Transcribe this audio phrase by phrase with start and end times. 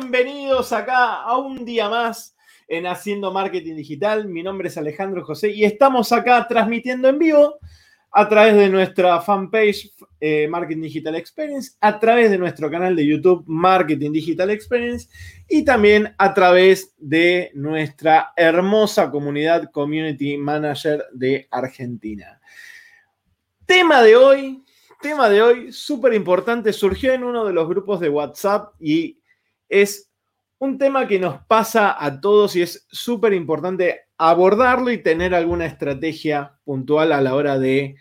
[0.00, 2.36] Bienvenidos acá a un día más
[2.68, 4.28] en Haciendo Marketing Digital.
[4.28, 7.58] Mi nombre es Alejandro José y estamos acá transmitiendo en vivo
[8.12, 13.04] a través de nuestra fanpage eh, Marketing Digital Experience, a través de nuestro canal de
[13.04, 15.08] YouTube Marketing Digital Experience
[15.48, 22.40] y también a través de nuestra hermosa comunidad Community Manager de Argentina.
[23.66, 24.62] Tema de hoy,
[25.02, 29.17] tema de hoy súper importante, surgió en uno de los grupos de WhatsApp y
[29.68, 30.10] es
[30.58, 35.66] un tema que nos pasa a todos y es súper importante abordarlo y tener alguna
[35.66, 37.96] estrategia puntual a la hora de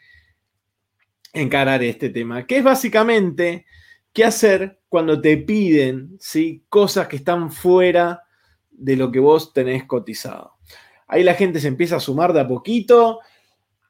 [1.34, 3.66] encarar este tema, que es básicamente
[4.12, 6.64] qué hacer cuando te piden ¿sí?
[6.70, 8.24] cosas que están fuera
[8.72, 10.54] de lo que vos tenés cotizado.
[11.08, 13.20] Ahí la gente se empieza a sumar de a poquito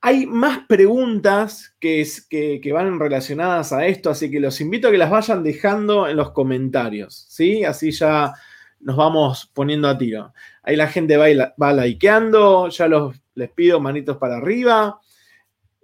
[0.07, 4.97] hay más preguntas que, que, van relacionadas a esto, así que los invito a que
[4.97, 7.65] las vayan dejando en los comentarios, ¿sí?
[7.65, 8.33] Así ya
[8.79, 10.33] nos vamos poniendo a tiro.
[10.63, 14.97] Ahí la gente va, va likeando, ya los, les pido manitos para arriba.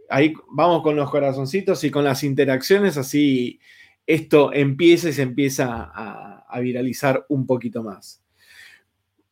[0.09, 3.59] Ahí vamos con los corazoncitos y con las interacciones, así
[4.07, 8.23] esto empieza y se empieza a, viralizar un poquito más.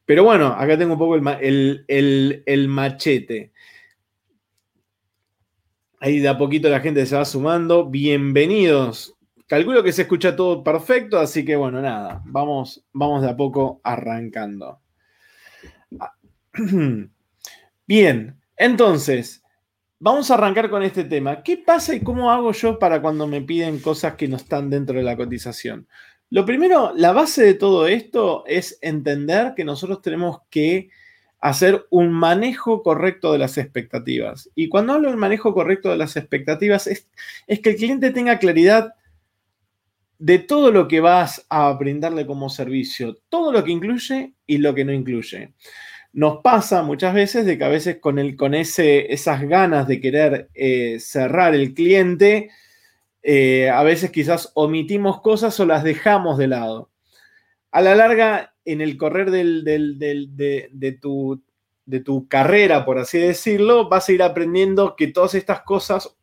[0.04, 3.54] Pero bueno, acá tengo un poco el, el machete.
[6.04, 7.86] Ahí de a poquito la gente se va sumando.
[7.86, 9.16] Bienvenidos.
[9.46, 13.82] Calculo que se escucha todo perfecto, así que bueno, nada, vamos, vamos de a poco
[13.84, 14.80] arrancando.
[17.88, 19.44] Bien, entonces,
[20.00, 21.44] vamos a arrancar con este tema.
[21.44, 24.98] ¿Qué pasa y cómo hago yo para cuando me piden cosas que no están dentro
[24.98, 25.88] de la cotización?
[26.32, 30.90] Lo primero, la base de todo esto es entender que nosotros tenemos que
[31.42, 34.50] hacer un manejo correcto de las expectativas.
[34.54, 37.08] Y cuando hablo del manejo correcto de las expectativas, es,
[37.48, 38.94] que el cliente tenga claridad
[40.20, 44.76] de todo lo que vas a brindarle como servicio, todo lo que incluye y lo
[44.76, 45.54] que no incluye.
[46.14, 50.00] Nos pasa muchas veces de que a veces con, el, con ese, esas ganas de
[50.00, 52.52] querer eh, cerrar el cliente,
[53.24, 56.92] eh, a veces quizás omitimos cosas o las dejamos de lado.
[57.72, 64.24] A la larga, en el correr de, tu, carrera, por así decirlo, vas a ir
[64.24, 66.16] aprendiendo que todas estas cosas,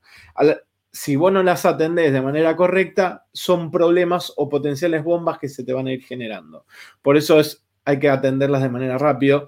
[0.92, 5.64] si vos no las atendés de manera correcta, son problemas o potenciales bombas que se
[5.64, 6.64] te van a ir generando.
[7.02, 9.46] Por eso es, hay que atenderlas de manera rápida.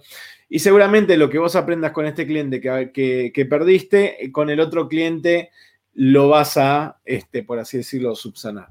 [0.49, 4.89] Y seguramente lo que vos aprendas con este cliente que, que, perdiste, con el otro
[4.89, 5.51] cliente
[5.95, 8.69] lo vas a, este, por así decirlo, subsanar.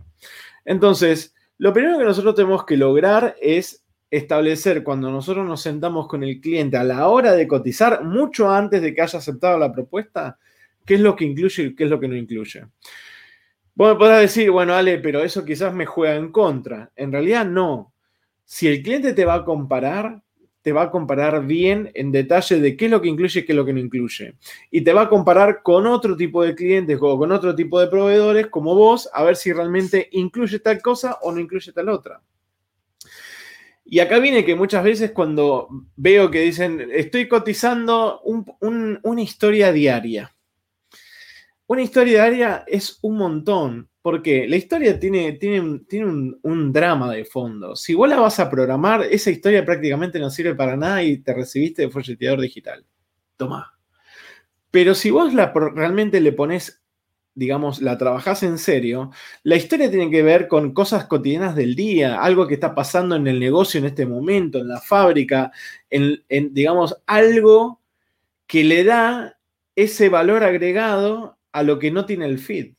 [0.66, 6.24] Entonces, lo primero que nosotros tenemos que lograr es establecer cuando nosotros nos sentamos con
[6.24, 10.38] el cliente a la hora de cotizar, mucho antes de que haya aceptado la propuesta,
[10.86, 12.66] qué es lo que incluye y qué es lo que no incluye.
[13.76, 16.92] Vos podrás decir, bueno, Ale, pero eso quizás me juega en contra.
[16.96, 17.94] En realidad no.
[18.44, 20.22] Si el cliente te va a comparar,
[20.62, 23.54] te va a comparar bien en detalle de qué es lo que incluye y qué
[23.54, 24.36] es lo que no incluye.
[24.72, 27.88] Y te va a comparar con otro tipo de clientes o con otro tipo de
[27.88, 32.22] proveedores como vos, a ver si realmente incluye tal cosa o no incluye tal otra.
[33.92, 40.36] Y acá viene que muchas veces cuando veo que dicen, estoy cotizando una historia diaria.
[41.66, 47.26] Una historia diaria es un montón, porque la historia tiene, tiene, tiene un, drama de
[47.26, 47.76] fondo.
[47.76, 51.34] Si vos la vas a programar, esa historia prácticamente no sirve para nada y te
[51.34, 52.86] recibiste de folleteador digital.
[53.38, 53.74] Toma.
[54.70, 56.80] Pero si vos la, realmente le pones
[57.40, 59.12] digamos, la trabajás en serio,
[59.44, 63.26] la historia tiene que ver con cosas cotidianas del día, algo que está pasando en
[63.28, 65.52] el negocio en este momento, en la fábrica,
[65.90, 67.80] en, digamos, algo
[68.46, 69.40] que le da
[69.76, 72.74] ese valor agregado a lo que no tiene el feed.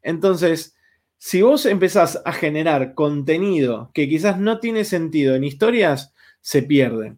[0.00, 0.76] Entonces,
[1.18, 7.16] si vos empezás a generar contenido que quizás no tiene sentido en historias, se pierde.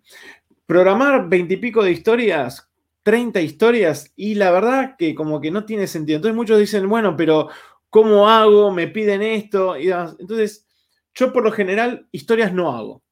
[0.64, 2.69] Programar veintipico de historias
[3.06, 6.17] 30 historias y la verdad que como que no tiene sentido.
[6.17, 7.49] Entonces muchos dicen, bueno, pero
[7.88, 8.73] ¿cómo hago?
[8.73, 9.79] Me piden esto.
[9.79, 10.67] Y Entonces,
[11.14, 13.05] yo por lo general historias no hago.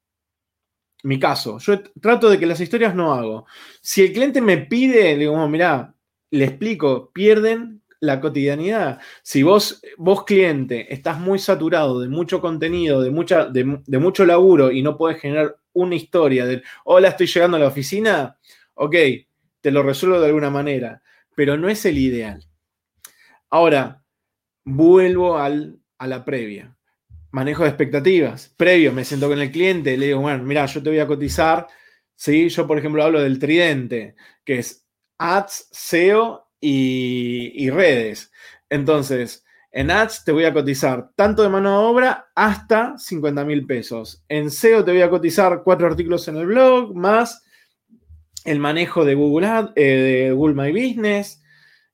[1.03, 3.45] Mi caso, yo trato de que las historias no hago.
[3.81, 5.95] Si el cliente me pide, le digo, mira,
[6.29, 8.99] le explico, pierden la cotidianidad.
[9.23, 14.25] Si vos, vos cliente, estás muy saturado de mucho contenido, de, mucha, de, de mucho
[14.25, 18.37] laburo y no puedes generar una historia de, hola, estoy llegando a la oficina,
[18.73, 18.95] ok,
[19.65, 21.01] te lo resuelvo de alguna manera,
[21.35, 22.47] pero no es el ideal.
[23.49, 24.03] Ahora,
[24.63, 26.77] vuelvo al, a la previa.
[27.31, 28.53] Manejo de expectativas.
[28.57, 31.65] Previo, me siento con el cliente, le digo, bueno, mira, yo te voy a cotizar.
[32.13, 32.47] ¿sí?
[32.49, 38.31] Yo, por ejemplo, hablo del tridente, que es ads, SEO y, redes.
[38.69, 43.65] Entonces, En ads te voy a cotizar tanto de mano de obra hasta 50 mil
[43.65, 44.23] pesos.
[44.29, 47.44] En SEO te voy a cotizar cuatro artículos en el blog, más
[48.45, 51.43] el manejo de Google, Ad, eh, de Google My Business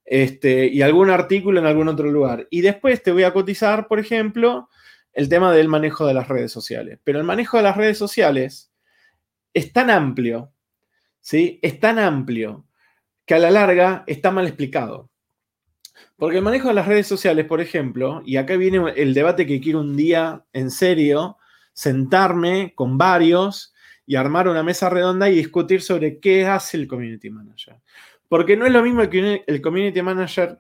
[0.06, 2.48] este, y algún artículo en algún otro lugar.
[2.51, 4.69] Y después te voy a cotizar, por ejemplo,
[5.13, 7.00] el tema del manejo de las redes sociales.
[7.03, 8.71] Pero el manejo de las redes sociales
[9.53, 10.51] es tan amplio,
[11.19, 11.59] ¿sí?
[11.62, 12.65] Es tan amplio
[13.25, 15.09] que a la larga está mal explicado.
[16.18, 19.62] Porque el manejo de las redes sociales, por ejemplo, y acá viene el debate que
[19.62, 21.38] quiero un día en serio,
[21.74, 23.70] sentarme con varios
[24.11, 27.77] y armar una mesa redonda y discutir sobre qué hace el community manager.
[28.27, 30.59] Porque no es lo mismo que el community manager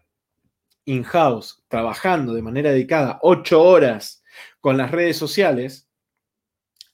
[0.85, 4.23] in-house, trabajando de manera dedicada ocho horas
[4.61, 5.89] con las redes sociales,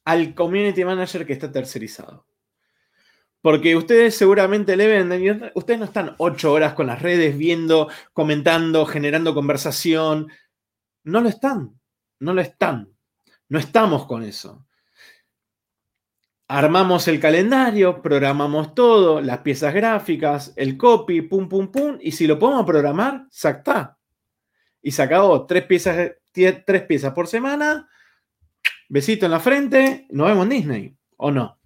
[0.04, 2.26] al community manager que está tercerizado.
[3.40, 8.88] Porque ustedes seguramente le venden ustedes no están ocho horas con las redes viendo, comentando,
[8.88, 10.32] generando conversación.
[11.04, 11.80] No lo están,
[12.20, 12.90] no lo están.
[13.48, 14.66] No estamos con eso.
[16.50, 22.26] Armamos el calendario, programamos todo, las piezas gráficas, el copy, pum, pum, pum, y si
[22.26, 23.98] lo podemos programar, se está.
[24.82, 25.46] Y se acabó.
[25.46, 27.90] Tres piezas, tres piezas por semana,
[28.88, 31.60] besito en la frente, nos vemos en Disney, ¿o no?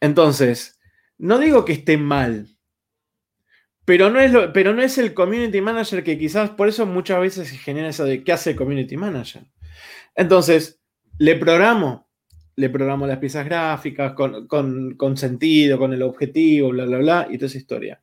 [0.00, 0.80] Entonces,
[1.18, 2.48] no digo que esté mal,
[3.84, 7.48] pero no, es pero no es el community manager que quizás por eso muchas veces
[7.48, 9.44] se genera eso de qué hace el community manager.
[10.14, 10.80] Entonces,
[11.18, 12.03] le programo,
[12.56, 14.46] le programo las piezas gráficas con,
[14.96, 18.00] con sentido, con el objetivo, bla, bla, bla, y toda esa historia.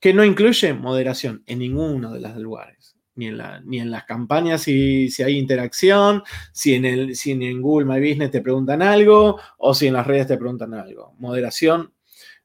[0.00, 2.96] Que no incluye moderación en ninguno de los lugares.
[3.14, 6.22] Ni en, la, ni en, las campañas si, si, hay interacción,
[6.52, 10.06] si en, el, si en Google My Business te preguntan algo o si en las
[10.06, 11.14] redes te preguntan algo.
[11.18, 11.92] Moderación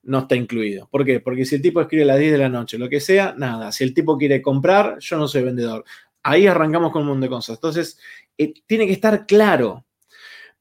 [0.03, 0.88] no está incluido.
[0.89, 1.19] ¿Por qué?
[1.19, 3.71] Porque si el tipo escribe a las 10 de la noche, lo que sea, nada.
[3.71, 5.85] Si el tipo quiere comprar, yo no soy vendedor.
[6.24, 7.57] Ahí arrancamos con un montón de cosas.
[7.57, 8.00] Entonces,
[8.38, 9.85] eh, tiene que estar claro.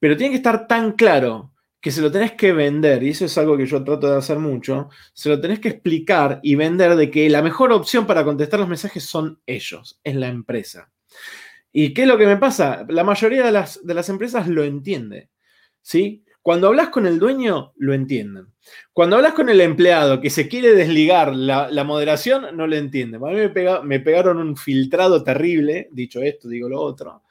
[0.02, 3.38] Pero tiene que estar tan claro que se lo tenés que vender, y eso es
[3.38, 7.08] algo que yo trato de hacer mucho, se lo tenés que explicar y vender de
[7.08, 10.90] que la mejor opción para contestar los mensajes son ellos, es la empresa.
[11.70, 12.84] ¿Y qué es lo que me pasa?
[12.88, 15.30] La mayoría de las, de las empresas lo entiende,
[15.82, 16.24] ¿sí?
[16.42, 18.48] Cuando hablas con el dueño, lo entienden.
[18.92, 23.22] Cuando hablas con el empleado que se quiere desligar la, moderación, no lo entienden.
[23.24, 23.36] A mí
[23.84, 27.22] me, pegaron un filtrado terrible, dicho esto, digo lo otro.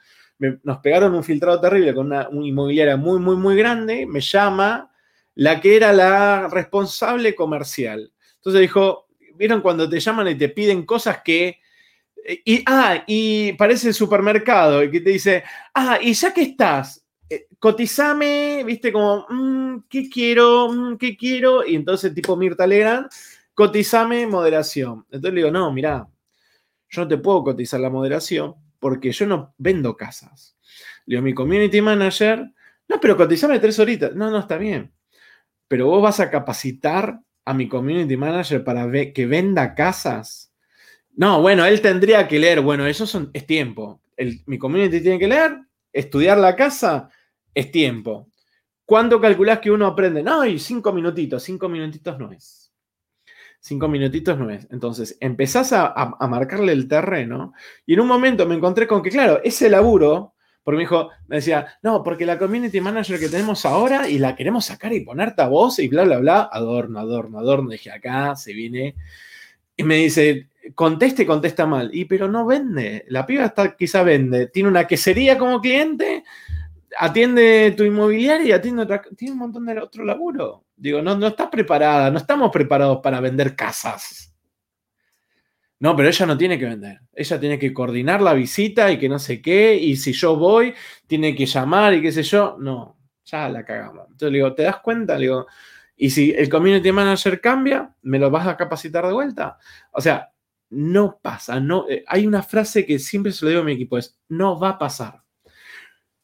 [0.64, 4.06] Nos pegaron un filtrado terrible con una, inmobiliaria muy, muy, muy grande.
[4.06, 4.92] Me llama
[5.36, 8.12] la que era la responsable comercial.
[8.36, 11.60] Entonces dijo, ¿vieron cuando te llaman y te piden cosas que...
[12.46, 15.44] Y, ah, y parece el supermercado y que te dice,
[15.74, 20.70] ah, y ya que estás, eh, cotizame, viste, como, mm, ¿qué quiero?
[20.72, 21.66] Mm, ¿Qué quiero?
[21.66, 23.08] Y entonces, tipo Mirta Legrand,
[23.56, 25.06] cotizame moderación.
[25.06, 26.08] Entonces le digo, no, mira,
[26.90, 30.58] yo no te puedo cotizar la moderación porque yo no vendo casas.
[31.06, 32.52] Le digo, mi community manager,
[32.90, 34.14] no, pero cotizame tres horitas.
[34.16, 34.92] No, no, está bien.
[35.70, 40.54] Pero vos vas a capacitar a mi community manager para que venda casas.
[41.12, 42.60] No, bueno, él tendría que leer.
[42.62, 44.02] Bueno, eso es tiempo.
[44.48, 45.58] mi community tiene que leer,
[45.94, 47.10] estudiar la casa
[47.54, 48.30] es tiempo.
[48.84, 50.24] ¿Cuánto calculás que uno aprende?
[50.24, 52.61] No, y cinco minutitos, cinco minutitos no es.
[53.64, 54.68] Cinco minutitos no es.
[54.72, 57.54] Entonces, empezás a, marcarle el terreno
[57.86, 61.36] y en un momento me encontré con que, claro, ese laburo, porque me dijo, me
[61.36, 65.44] decía, no, porque la community manager que tenemos ahora y la queremos sacar y ponerte
[65.44, 67.70] a voz y bla, bla, bla, adorno, adorno, adorno.
[67.70, 68.96] Dije, acá se viene.
[69.78, 71.92] Y me dice, conteste, contesta mal.
[71.94, 73.06] Y pero no vende.
[73.10, 74.48] La piba está, quizá vende.
[74.48, 76.24] Tiene una quesería como cliente,
[76.98, 80.64] atiende tu inmobiliaria y atiende otra, tiene un montón de otro laburo.
[80.82, 84.36] Digo, no, no estás preparada, no estamos preparados para vender casas.
[85.80, 87.02] No, pero ella no tiene que vender.
[87.14, 89.76] Ella tiene que coordinar la visita y que no sé qué.
[89.76, 90.74] Y si yo voy,
[91.08, 92.58] tiene que llamar y qué sé yo.
[92.60, 94.06] No, ya la cagamos.
[94.06, 95.18] Entonces le digo, ¿te das cuenta?
[95.18, 95.48] Digo,
[95.96, 99.58] y si el community manager cambia, ¿me lo vas a capacitar de vuelta?
[99.92, 100.32] O sea,
[100.70, 101.60] no pasa.
[101.60, 104.60] No, eh, hay una frase que siempre se lo digo a mi equipo, es, no
[104.60, 105.22] va a pasar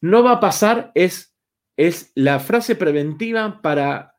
[0.00, 1.34] no va a pasar es,
[1.76, 4.16] es la frase preventiva para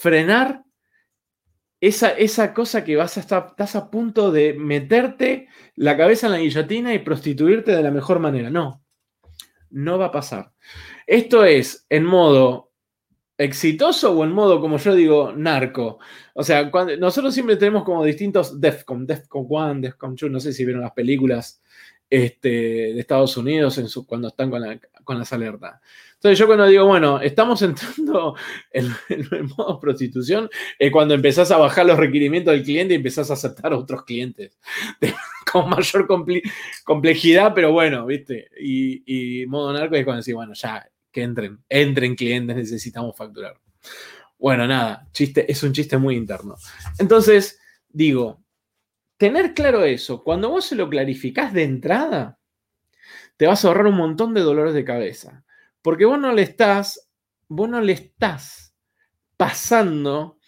[0.00, 0.64] frenar
[1.80, 6.32] esa, esa, cosa que vas a estar, estás a punto de meterte la cabeza en
[6.32, 8.50] la guillotina y prostituirte de la mejor manera.
[8.50, 8.82] No,
[9.70, 10.52] no va a pasar.
[11.06, 12.72] Esto es en modo
[13.38, 15.98] exitoso o en modo, como yo digo, narco.
[16.34, 20.64] O sea, nosotros siempre tenemos como distintos DEFCON, DEFCON 1, DEFCON 2, no sé si
[20.64, 21.62] vieron las películas
[22.08, 24.62] este, de Estados Unidos en su, cuando están con,
[25.06, 25.80] con, las alertas.
[26.14, 28.36] Entonces yo cuando digo, bueno, estamos entrando
[28.70, 33.30] en, el modo prostitución, es cuando empezás a bajar los requerimientos del cliente y empezás
[33.30, 34.58] a aceptar otros clientes.
[35.52, 36.06] con mayor
[36.84, 38.48] complejidad, pero bueno, ¿viste?
[38.60, 43.58] Y, modo narco es cuando decís, bueno, ya, que entren, entren clientes, necesitamos facturar.
[44.38, 46.56] Bueno, nada, chiste, es un chiste muy interno.
[46.98, 47.58] Entonces,
[47.88, 48.42] digo,
[49.16, 52.35] tener claro eso, cuando vos se lo clarificás de entrada,
[53.36, 55.44] te vas a ahorrar un montón de dolores de cabeza.
[55.82, 57.10] Porque vos no le estás,
[57.48, 58.74] vos no le estás
[59.36, 60.38] pasando,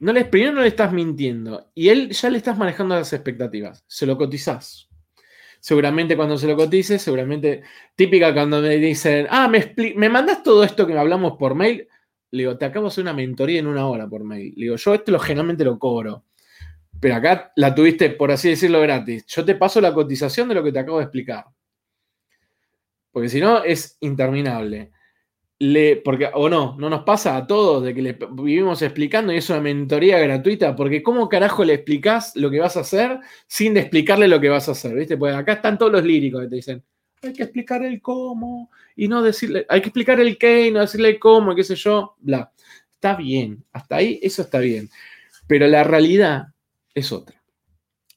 [0.00, 3.84] no le, primero no le estás mintiendo y él ya le estás manejando las expectativas.
[3.86, 4.88] Se lo cotizás.
[5.60, 7.62] Seguramente cuando se lo cotices, seguramente
[7.96, 11.88] típica cuando me dicen, ah, me, me mandas todo esto que hablamos por mail.
[12.30, 14.52] Le digo, te acabo de hacer una mentoría en una hora por mail.
[14.56, 16.24] Le digo, yo esto lo, generalmente lo cobro.
[17.00, 19.24] Pero acá la tuviste, por así decirlo, gratis.
[19.26, 21.44] Yo te paso la cotización de lo que te acabo de explicar.
[23.18, 24.92] Porque si no, es interminable.
[25.58, 29.38] Le, porque, o no, no nos pasa a todos de que le vivimos explicando y
[29.38, 33.76] es una mentoría gratuita, porque ¿cómo carajo le explicás lo que vas a hacer sin
[33.76, 34.94] explicarle lo que vas a hacer?
[34.94, 35.16] ¿Viste?
[35.16, 36.84] Pues acá están todos los líricos que te dicen,
[37.20, 40.78] hay que explicar el cómo y no decirle, hay que explicar el qué y no
[40.78, 42.52] decirle cómo, qué sé yo, bla.
[42.92, 44.88] Está bien, hasta ahí eso está bien.
[45.48, 46.54] Pero la realidad
[46.94, 47.42] es otra.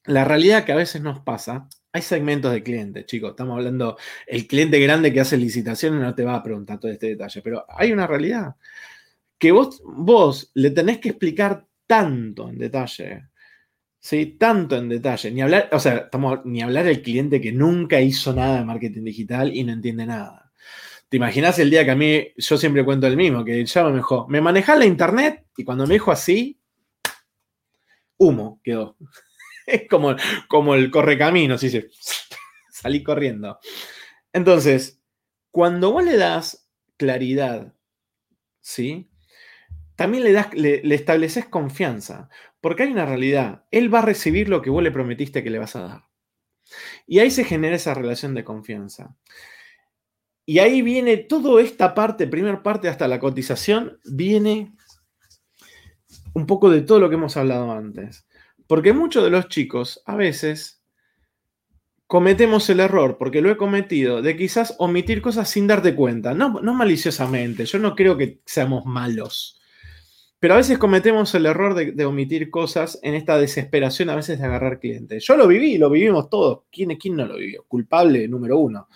[0.05, 4.47] La realidad que a veces nos pasa, hay segmentos de clientes, chicos, estamos hablando, el
[4.47, 7.91] cliente grande que hace licitaciones no te va a preguntar todo este detalle, pero hay
[7.91, 8.55] una realidad
[9.37, 13.27] que vos, vos le tenés que explicar tanto en detalle,
[13.99, 14.37] ¿sí?
[14.39, 18.33] Tanto en detalle, ni hablar, o sea, estamos, ni hablar del cliente que nunca hizo
[18.33, 20.51] nada de marketing digital y no entiende nada.
[21.09, 23.97] ¿Te imaginas el día que a mí, yo siempre cuento el mismo, que ya me
[23.97, 26.57] dijo, me manejas la internet y cuando me dijo así,
[28.17, 28.95] humo quedó.
[29.71, 30.15] Es como,
[30.47, 31.89] como el correcamino, si se
[32.71, 33.59] salí corriendo.
[34.33, 35.01] Entonces,
[35.51, 37.73] cuando vos le das claridad,
[38.61, 39.09] ¿sí?
[39.95, 43.65] También le, das, le, le estableces confianza, porque hay una realidad.
[43.71, 46.03] Él va a recibir lo que vos le prometiste que le vas a dar.
[47.05, 49.15] Y ahí se genera esa relación de confianza.
[50.45, 54.73] Y ahí viene toda esta parte, primera parte hasta la cotización, viene
[56.33, 58.25] un poco de todo lo que hemos hablado antes.
[58.71, 60.81] Porque muchos de los chicos a veces
[62.07, 66.33] cometemos el error, porque lo he cometido, de quizás omitir cosas sin darte cuenta.
[66.33, 69.59] No, no maliciosamente, yo no creo que seamos malos.
[70.39, 74.45] Pero a veces cometemos el error de, omitir cosas en esta desesperación a veces de
[74.45, 75.21] agarrar clientes.
[75.27, 76.61] Yo lo viví, lo vivimos todos.
[76.71, 77.65] ¿Quién, quién no lo vivió?
[77.67, 78.87] Culpable número uno.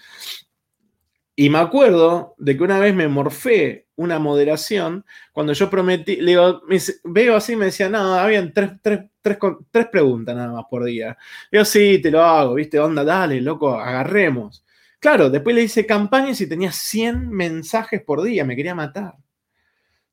[1.35, 6.31] Y me acuerdo de que una vez me morfé una moderación cuando yo prometí, le
[6.31, 6.61] digo,
[7.03, 11.17] veo así, me decía, no, habían tres, tres, preguntas nada más por día.
[11.51, 14.65] Yo sí, te lo hago, viste, onda, dale, loco, agarremos.
[14.99, 19.15] Claro, después le hice campañas y tenía 100 mensajes por día, me quería matar.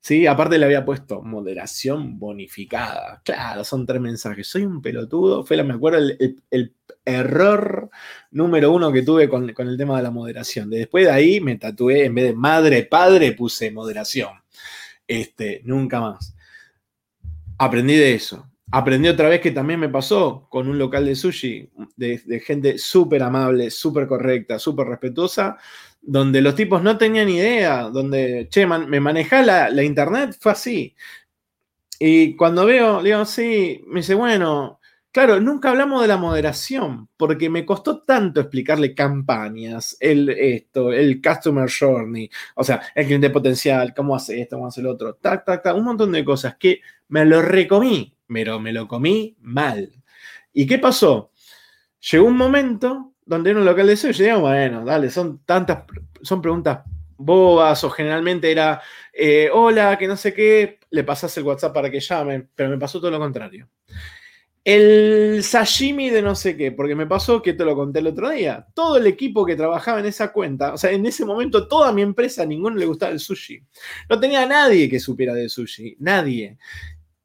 [0.04, 3.22] Sí, aparte le había puesto moderación bonificada.
[3.24, 4.48] Claro, son tres mensajes.
[4.48, 5.44] Soy un pelotudo.
[5.44, 5.98] Fue, me acuerdo,
[6.50, 7.90] el, error
[8.30, 10.70] número uno que tuve con, el tema de la moderación.
[10.70, 14.30] Después de ahí me tatué, en vez de madre, padre, puse moderación.
[15.06, 16.34] Este, nunca más.
[17.58, 18.48] Aprendí de eso.
[18.70, 23.22] Aprendí otra vez que también me pasó con un local de sushi, de, gente súper
[23.22, 25.58] amable, súper correcta, súper respetuosa
[26.02, 30.96] donde los tipos no tenían idea, donde, che, me manejá la, internet, fue así.
[31.98, 34.80] Y cuando veo, digo, sí, me dice, bueno,
[35.12, 41.20] claro, nunca hablamos de la moderación, porque me costó tanto explicarle campañas, el esto, el
[41.22, 45.44] customer journey, o sea, el cliente potencial, cómo hace esto, cómo hace el otro, tac,
[45.44, 49.92] tac, tac, un montón de cosas que me lo recomí, pero me lo comí mal.
[50.52, 51.30] ¿Y qué pasó?
[52.10, 55.84] Llegó un momento donde era un local de sushi, digo, bueno, dale, son tantas,
[56.22, 56.80] son preguntas
[57.16, 61.90] bobas o generalmente era, eh, hola, que no sé qué, le pasas el WhatsApp para
[61.90, 63.68] que llamen, pero me pasó todo lo contrario.
[64.64, 68.30] El sashimi de no sé qué, porque me pasó que te lo conté el otro
[68.30, 68.66] día.
[68.74, 72.02] Todo el equipo que trabajaba en esa cuenta, o sea, en ese momento toda mi
[72.02, 73.60] empresa, a ninguno le gustaba el sushi.
[74.08, 76.58] No tenía nadie que supiera de sushi, nadie.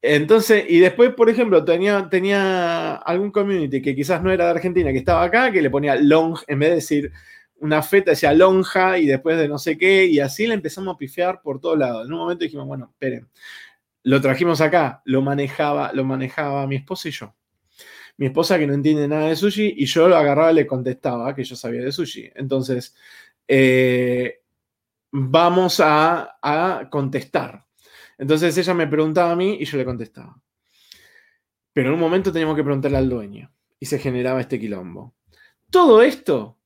[0.02, 4.92] Entonces, y después, por ejemplo, tenía, tenía algún community que quizás no era de Argentina,
[4.92, 7.12] que estaba acá, que le ponía long, en vez de decir
[7.60, 10.98] una feta, decía lonja y después de no sé qué, y así le empezamos a
[10.98, 12.06] pifiar por todos lados.
[12.06, 13.28] En un momento dijimos, bueno, esperen,
[14.08, 17.36] lo trajimos acá, lo manejaba, lo manejaba mi esposa y yo.
[18.16, 21.36] Mi esposa que no entiende nada de sushi y yo lo agarraba y le contestaba
[21.36, 22.32] que yo sabía de sushi.
[22.36, 22.96] Entonces,
[23.46, 24.44] eh,
[25.12, 27.66] vamos a, a contestar.
[28.18, 30.42] Entonces ella me preguntaba a mí y yo le contestaba.
[31.74, 35.16] Pero en un momento teníamos que preguntarle al dueño y se generaba este quilombo.
[35.70, 36.58] Todo esto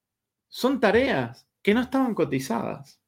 [0.48, 3.02] son tareas que no estaban cotizadas,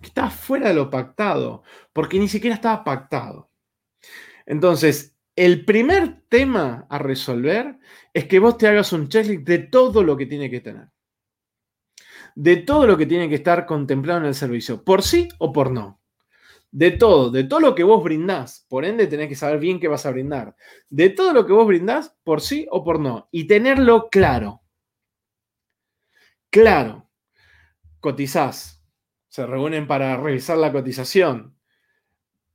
[0.00, 3.50] que estaban fuera de lo pactado, porque ni siquiera estaba pactado.
[4.46, 7.78] Entonces, el primer tema a resolver
[8.12, 10.88] es que vos te hagas un checklist de todo lo que tiene que tener.
[12.36, 15.70] De todo lo que tiene que estar contemplado en el servicio, por sí o por
[15.70, 16.00] no.
[16.70, 18.66] De todo, de todo lo que vos brindás.
[18.68, 20.56] Por ende, tenés que saber bien qué vas a brindar.
[20.88, 23.28] De todo lo que vos brindás, por sí o por no.
[23.30, 24.62] Y tenerlo claro.
[26.50, 27.08] Claro.
[28.00, 28.84] Cotizás.
[29.28, 31.56] Se reúnen para revisar la cotización.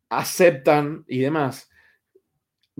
[0.09, 1.68] Aceptan y demás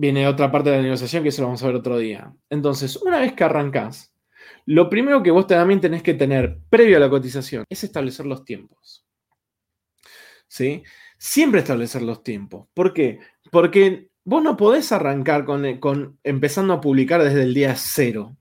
[0.00, 2.32] viene otra parte de la negociación que eso lo vamos a ver otro día.
[2.48, 4.14] Entonces, una vez que arrancás,
[4.64, 8.42] lo primero que vos también tenés que tener previo a la cotización es establecer los
[8.42, 9.04] tiempos.
[10.48, 10.82] ¿Sí?
[11.18, 12.66] Siempre establecer los tiempos.
[12.72, 13.18] ¿Por qué?
[13.52, 18.38] Porque vos no podés arrancar con, con empezando a publicar desde el día cero.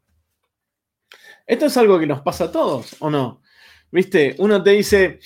[1.45, 3.41] Esto es algo que nos pasa a todos, ¿o no?
[3.91, 4.33] ¿Viste?
[4.37, 5.19] Uno te dice,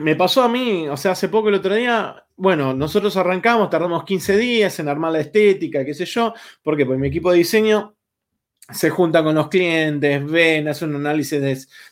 [0.00, 4.04] me pasó a mí, o sea, hace poco el otro día, bueno, nosotros arrancamos, tardamos
[4.04, 7.94] 15 días en armar la estética, qué sé yo, porque mi equipo de diseño
[8.72, 11.40] se junta con los clientes, ven, hacen un análisis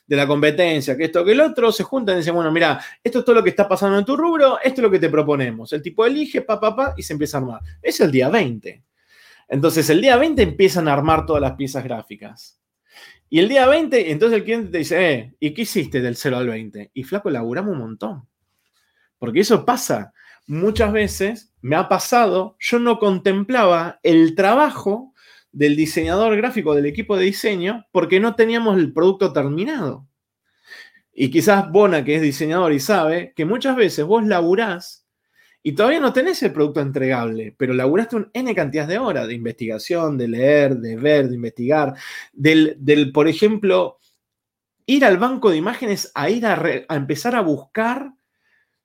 [0.06, 3.18] de, la competencia, que esto, que el otro, se juntan y dicen, bueno, mira, esto
[3.18, 5.72] es todo lo que está pasando en tu rubro, esto es lo que te proponemos.
[5.75, 7.61] El tipo elige, pa, pa, pa, y se empieza a armar.
[7.82, 8.82] Es el día 20.
[9.49, 12.58] Entonces, el día 20 empiezan a armar todas las piezas gráficas.
[13.28, 16.38] Y el día 20, entonces el cliente te dice, eh, ¿y qué hiciste del 0
[16.38, 16.90] al 20?
[16.94, 18.28] Y flaco, laburamos un montón.
[19.18, 20.12] Porque eso pasa.
[20.46, 25.14] Muchas veces me ha pasado, yo no contemplaba el trabajo
[25.52, 30.08] del diseñador gráfico del equipo de diseño porque no teníamos el producto terminado.
[31.12, 35.06] Y quizás Bona, que es diseñador y sabe que muchas veces vos laburás
[35.62, 39.34] y todavía no tenés el producto entregable, pero laburaste un N cantidad de horas de
[39.34, 41.94] investigación, de leer, de ver, de investigar,
[42.32, 43.99] del, del por ejemplo,
[44.86, 48.12] ir al banco de imágenes a ir a, empezar a buscar.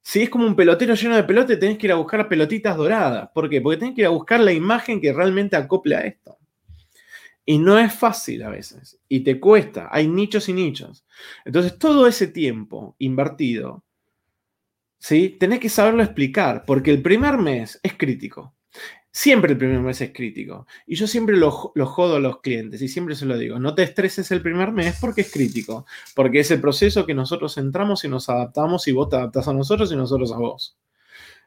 [0.08, 3.30] Si es como un pelotero lleno de pelote, tenés que ir a buscar pelotitas doradas.
[3.34, 3.60] ¿Por qué?
[3.60, 6.38] Porque tenés que ir a buscar la imagen que realmente acople a esto.
[7.46, 8.98] Y no es fácil a veces.
[9.10, 9.90] Y te cuesta.
[9.92, 11.06] Hay nichos y nichos.
[11.44, 13.84] Entonces, todo ese tiempo invertido
[14.98, 15.36] ¿sí?
[15.38, 18.56] Tenés que saberlo explicar, porque el primer mes es crítico.
[19.18, 20.68] Siempre el primer mes es crítico.
[20.86, 23.82] Y yo siempre lo, jodo a los clientes y siempre se lo digo, no te
[23.82, 28.10] estreses el primer mes porque es crítico, porque es el proceso que nosotros entramos y
[28.10, 30.78] nos adaptamos y vos te adaptás a nosotros y nosotros a vos.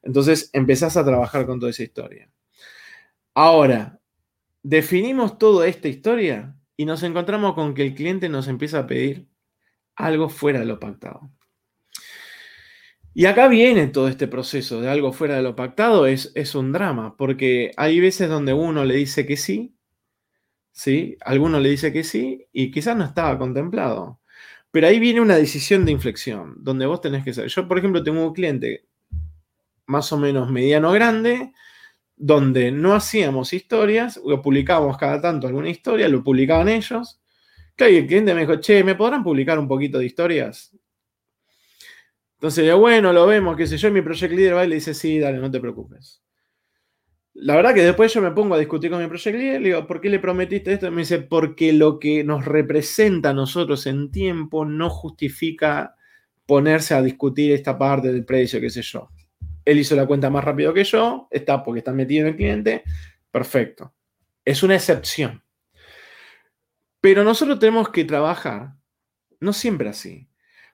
[0.02, 2.28] Entonces empezás a trabajar con toda esa historia.
[3.34, 4.00] Ahora,
[4.64, 9.28] definimos toda esta historia y nos encontramos con que el cliente nos empieza a pedir
[9.94, 11.30] algo fuera de lo pactado.
[13.12, 16.72] Y acá viene todo este proceso de algo fuera de lo pactado, es, es un
[16.72, 19.74] drama, porque hay veces donde uno le dice que sí,
[20.72, 21.16] ¿sí?
[21.22, 24.20] Alguno le dice que sí y quizás no estaba contemplado.
[24.70, 27.48] Pero ahí viene una decisión de inflexión, donde vos tenés que ser.
[27.48, 28.86] Yo, por ejemplo, tengo un cliente
[29.86, 31.52] más o menos mediano grande,
[32.16, 37.20] donde no hacíamos historias, lo publicábamos cada tanto alguna historia, lo publicaban ellos.
[37.76, 40.76] Claro, y el cliente me dijo, che, ¿me podrán publicar un poquito de historias?
[42.40, 45.18] Entonces, bueno, lo vemos, qué sé yo, mi project leader va y le dice, sí,
[45.18, 46.22] dale, no te preocupes.
[47.34, 49.86] La verdad que después yo me pongo a discutir con mi project leader, le digo,
[49.86, 50.86] ¿por qué le prometiste esto?
[50.86, 55.96] Y me dice, porque lo que nos representa a nosotros en tiempo no justifica
[56.46, 59.10] ponerse a discutir esta parte del precio, qué sé yo.
[59.66, 62.84] Él hizo la cuenta más rápido que yo, está porque está metido en el cliente,
[63.30, 63.92] perfecto.
[64.46, 65.42] Es una excepción.
[67.02, 68.76] Pero nosotros tenemos que trabajar,
[69.40, 70.29] no siempre así.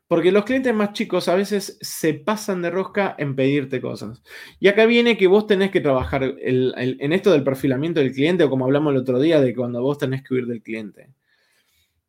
[0.08, 4.22] Porque los clientes más chicos a veces se pasan de rosca en pedirte cosas.
[4.60, 8.50] Y acá viene que vos tenés que trabajar en esto del perfilamiento del cliente, o
[8.50, 11.10] como hablamos el otro día, de cuando vos tenés que huir del cliente.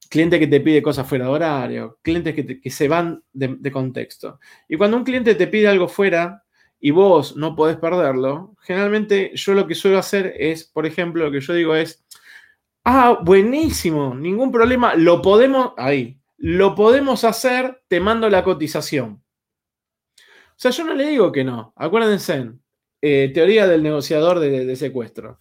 [0.09, 4.39] Cliente que te pide cosas fuera de horario, clientes que, se van de, de, contexto.
[4.69, 6.43] Y cuando un cliente te pide algo fuera
[6.79, 11.31] y vos no podés perderlo, generalmente yo lo que suelo hacer es, por ejemplo, lo
[11.31, 12.05] que yo digo es,
[12.85, 19.23] ah, buenísimo, ningún problema, lo podemos, ahí, lo podemos hacer, te mando la cotización.
[20.19, 21.73] O sea, yo no le digo que no.
[21.75, 22.51] Acuérdense,
[23.01, 25.39] eh, teoría del negociador de, secuestro,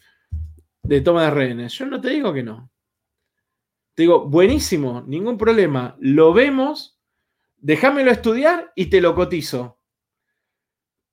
[0.82, 1.72] de toma de rehenes.
[1.74, 2.70] Yo no te digo que no.
[3.94, 5.96] Te digo, buenísimo, ningún problema.
[6.00, 6.98] Lo vemos,
[7.56, 9.80] déjamelo estudiar y te lo cotizo.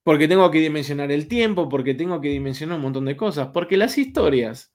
[0.03, 3.49] Porque tengo que dimensionar el tiempo, porque tengo que dimensionar un montón de cosas.
[3.53, 4.72] Porque las historias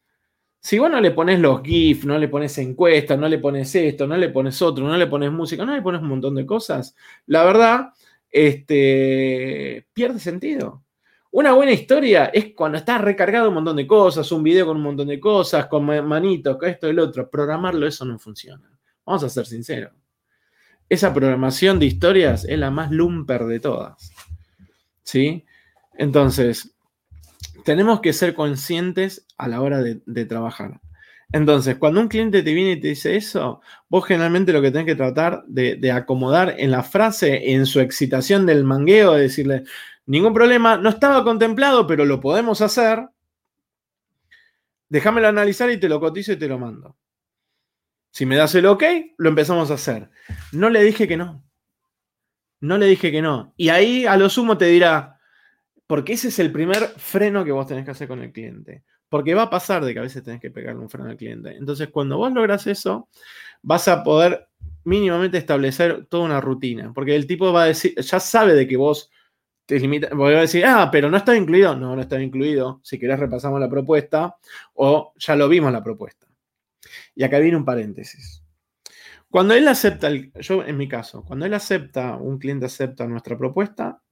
[0.60, 4.06] si vos no le pones los GIFs, no le pones encuestas, no le pones esto,
[4.06, 6.94] no le pones otro, no le pones música, no le pones un montón de cosas,
[7.26, 7.90] la verdad,
[8.30, 10.82] este, pierde sentido.
[11.30, 14.82] Una buena historia es cuando está recargado un montón de cosas, un video con un
[14.82, 17.28] montón de cosas, con manitos, con esto y lo otro.
[17.28, 18.70] Programarlo, eso no funciona.
[19.04, 19.92] Vamos a ser sinceros.
[20.88, 24.10] Esa programación de historias es la más lumper de todas.
[25.02, 25.44] ¿Sí?
[25.98, 26.74] Entonces,
[27.68, 30.80] tenemos que ser conscientes a la hora de, trabajar.
[31.32, 34.86] Entonces, cuando un cliente te viene y te dice eso, vos generalmente lo que tenés
[34.86, 39.64] que tratar de, acomodar en la frase, en su excitación del mangueo, de decirle,
[40.06, 43.06] ningún problema, no estaba contemplado, pero lo podemos hacer.
[44.88, 46.96] Déjamelo analizar y te lo cotizo y te lo mando.
[48.12, 48.84] Si me das el ok,
[49.18, 50.08] lo empezamos a hacer.
[50.52, 51.44] No le dije que no.
[52.60, 53.52] No le dije que no.
[53.58, 55.17] Y ahí a lo sumo te dirá,
[55.88, 58.84] porque ese es el primer freno que vos tenés que hacer con el cliente.
[59.08, 61.56] Porque va a pasar de que a veces tenés que pegarle un freno al cliente.
[61.56, 63.08] Entonces, cuando vos logras eso,
[63.62, 64.48] vas a poder
[64.84, 66.92] mínimamente establecer toda una rutina.
[66.92, 69.10] Porque el tipo va a decir, ya sabe de que vos
[69.64, 70.10] te limitas.
[70.10, 71.74] Voy a decir, ah, pero no está incluido.
[71.74, 72.80] No, no está incluido.
[72.84, 74.36] Si querés, repasamos la propuesta
[74.74, 76.26] o ya lo vimos la propuesta.
[77.14, 78.44] Y acá viene un paréntesis.
[79.30, 84.02] Cuando él acepta, yo en mi caso, cuando él acepta, un cliente acepta nuestra propuesta,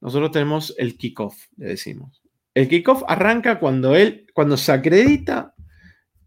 [0.00, 2.22] nosotros tenemos el kickoff, le decimos.
[2.54, 5.54] El kickoff arranca cuando él, cuando se acredita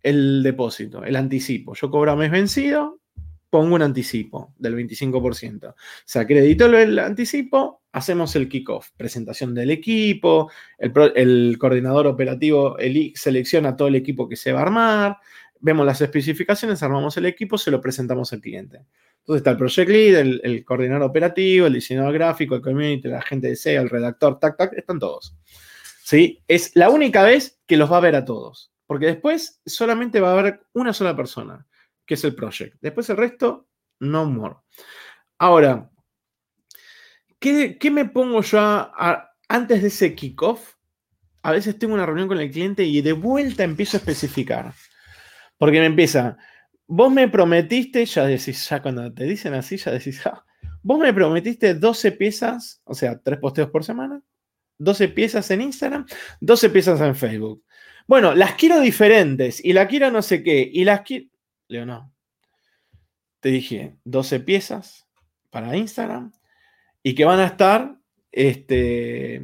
[0.01, 1.73] el depósito, el anticipo.
[1.75, 2.99] Yo cobro a mes vencido,
[3.49, 5.75] pongo un anticipo del 25%.
[6.05, 12.75] Se acreditó el anticipo, hacemos el kickoff, presentación del equipo, el, coordinador operativo
[13.15, 15.17] selecciona todo el equipo que se va a armar,
[15.59, 18.81] vemos las especificaciones, armamos el equipo, se lo presentamos al cliente.
[19.23, 23.47] Entonces está el project lead, el, coordinador operativo, el diseñador gráfico, el community, la gente
[23.47, 25.33] de SEO, el redactor, tac, tac, están todos.
[26.03, 26.43] ¿Sí?
[26.45, 28.73] Es la única vez que los va a ver a todos.
[28.85, 31.65] Porque después solamente va a haber una sola persona,
[32.05, 32.75] que es el project.
[32.81, 33.69] Después el resto,
[34.01, 34.55] no more.
[35.37, 35.89] Ahora,
[37.39, 38.91] ¿qué, me pongo yo
[39.47, 40.73] antes de ese kickoff?
[41.43, 44.73] A veces tengo una reunión con el cliente y de vuelta empiezo a especificar.
[45.57, 46.37] Porque me empieza,
[46.95, 50.45] vos me prometiste, ya decís, ya cuando te dicen así, ya decís, ah,
[50.83, 54.21] vos me prometiste 12 piezas, o sea, tres posteos por semana,
[54.77, 56.05] 12 piezas en Instagram,
[56.39, 57.63] 12 piezas en Facebook.
[58.05, 61.25] Bueno, las quiero diferentes y la quiero no sé qué, y las quiero...
[61.67, 62.13] Leo, no.
[63.39, 65.07] Te dije 12 piezas
[65.49, 66.31] para Instagram
[67.01, 67.97] y que van a estar,
[68.31, 69.41] este,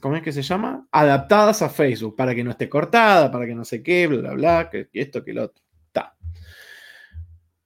[0.00, 0.88] ¿cómo es que se llama?
[0.90, 4.32] Adaptadas a Facebook, para que no esté cortada, para que no sé qué, bla, bla,
[4.32, 5.62] bla, que esto, que lo otro.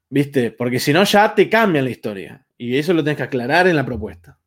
[0.08, 0.52] ¿Viste?
[0.52, 2.46] Porque si no, ya te cambian la historia.
[2.56, 4.38] Y eso lo tienes que aclarar en la propuesta.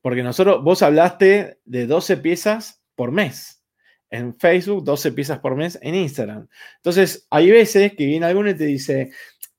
[0.00, 3.62] Porque nosotros, vos hablaste de 12 piezas por mes.
[4.10, 6.46] En Facebook, 12 piezas por mes en Instagram.
[6.76, 9.10] Entonces, hay veces que viene alguno y te dice,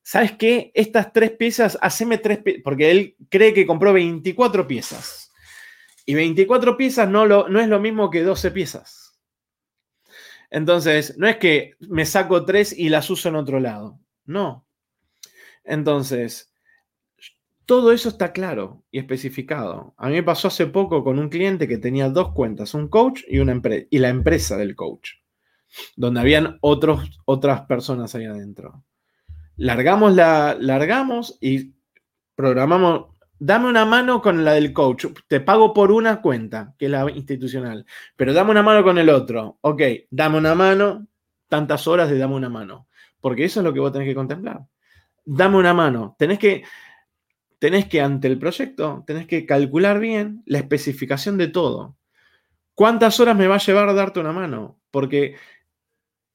[0.01, 0.71] ¿sabes qué?
[0.73, 2.61] Estas tres piezas, haceme tres piezas.
[2.63, 5.31] Porque él cree que compró 24 piezas.
[6.05, 9.19] Y 24 piezas no, lo, no es lo mismo que 12 piezas.
[10.49, 13.99] Entonces, no es que me saco tres y las uso en otro lado.
[14.25, 14.64] No,
[15.65, 16.51] entonces,
[17.65, 19.95] todo eso está claro y especificado.
[19.97, 23.21] A mí me pasó hace poco con un cliente que tenía dos cuentas, un coach
[23.27, 23.59] y, una
[23.91, 25.13] la empresa del coach,
[25.95, 28.83] donde habían otras personas ahí adentro.
[29.57, 31.73] Largamos, la, largamos y
[32.35, 33.07] programamos,
[33.39, 37.09] dame una mano con la del coach, te pago por una cuenta, que es la
[37.09, 39.57] institucional, pero dame una mano con el otro.
[39.61, 41.07] Ok, dame una mano,
[41.47, 42.87] tantas horas de dame una mano,
[43.21, 44.67] porque eso es lo que vos tenés que contemplar
[45.25, 46.15] dame una mano.
[46.17, 46.63] Tenés que,
[47.59, 51.97] tenés que, ante el proyecto, tenés que calcular bien la especificación de todo.
[52.75, 54.79] ¿Cuántas horas me va a llevar darte una mano?
[54.91, 55.35] Porque,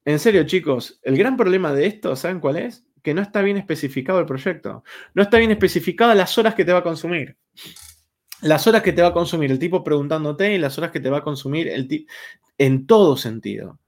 [0.05, 2.85] en serio, chicos, el gran problema de esto, ¿saben cuál es?
[3.01, 4.83] Que no está bien especificado el proyecto.
[5.13, 7.37] No está bien especificada las horas que te va a consumir.
[8.41, 11.11] Las horas que te va a consumir el tipo preguntándote y las horas que te
[11.11, 12.11] va a consumir el tipo
[12.57, 13.79] en todo sentido.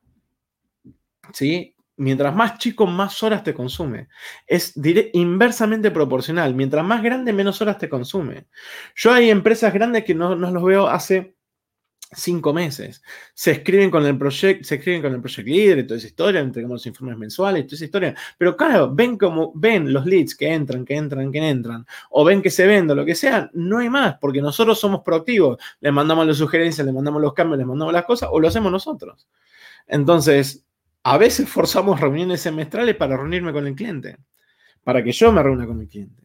[1.33, 1.72] ¿Sí?
[1.97, 4.07] Mientras más chico, más horas te consume.
[4.47, 4.73] Es
[5.13, 6.55] inversamente proporcional.
[6.55, 8.47] Mientras más grande, menos horas te consume.
[8.95, 11.35] Yo hay empresas grandes que no, los veo hace
[12.15, 13.01] cinco meses.
[13.33, 16.41] Se escriben con el proyecto, se escriben con el project leader y toda esa historia,
[16.41, 18.15] entregamos los informes mensuales, toda esa historia.
[18.37, 22.41] Pero claro, ven como ven los leads que entran, que entran, que entran, o ven
[22.41, 25.57] que se venden, lo que sea, no hay más, porque nosotros somos proactivos.
[25.79, 28.71] Le mandamos las sugerencias, le mandamos los cambios, le mandamos las cosas, o lo hacemos
[28.71, 29.27] nosotros.
[29.87, 30.63] Entonces,
[31.03, 34.17] a veces forzamos reuniones semestrales para reunirme con el cliente,
[34.83, 36.23] para que yo me reúna con el cliente.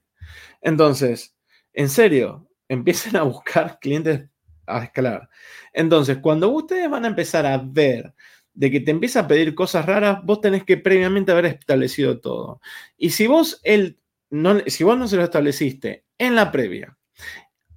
[0.61, 1.37] Entonces,
[1.73, 4.29] en serio, empiecen a buscar clientes
[4.67, 5.29] a escalar.
[5.73, 8.15] Entonces, cuando ustedes van a empezar a ver
[8.53, 12.61] de que te empieza a pedir cosas raras, vos tenés que previamente haber establecido todo.
[12.97, 13.99] Y si vos, él,
[14.31, 16.99] no, si vos no se lo estableciste en la previa,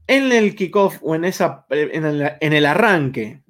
[0.07, 3.40] en el kickoff o en, esa, en, el, en el arranque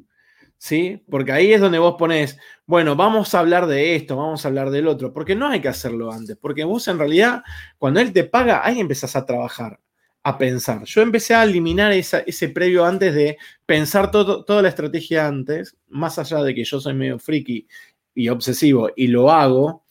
[0.61, 1.03] ¿sí?
[1.09, 4.69] Porque ahí es donde vos pones, bueno, vamos a hablar de esto, vamos a hablar
[4.69, 7.41] del otro, porque no hay que hacerlo antes, porque vos en realidad,
[7.79, 9.79] cuando él te paga, ahí empezás a trabajar.
[10.23, 10.83] a pensar.
[10.85, 16.43] Yo empecé a eliminar ese previo antes de pensar toda la estrategia antes, más allá
[16.43, 17.67] de que yo soy medio friki
[18.15, 19.85] y obsesivo y lo hago,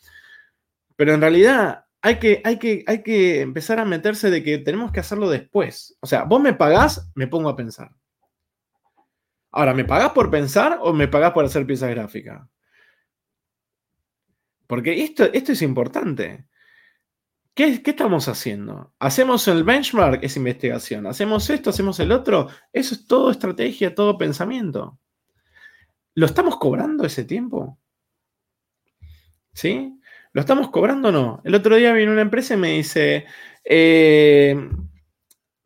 [0.97, 4.93] pero en realidad hay que, hay que, hay que empezar a meterse de que tenemos
[4.93, 5.97] que hacerlo después.
[6.01, 7.91] O sea, vos me pagás, me pongo a pensar.
[9.53, 12.43] Ahora, ¿me pagás por pensar o me pagás por hacer piezas gráficas?
[14.67, 16.47] Porque esto, esto es importante.
[17.55, 18.95] ¿Qué, estamos haciendo?
[19.01, 20.23] ¿Hacemos el benchmark?
[20.23, 21.07] Es investigación.
[21.07, 21.71] ¿Hacemos esto?
[21.71, 22.49] ¿Hacemos el otro?
[22.73, 24.99] Eso es todo estrategia, todo pensamiento.
[26.15, 27.79] ¿Lo estamos cobrando ese tiempo?
[29.53, 30.01] ¿Sí?
[30.33, 31.43] ¿Lo estamos cobrando o no?
[31.45, 33.27] El otro día vino una empresa y me dice,
[33.65, 34.57] eh,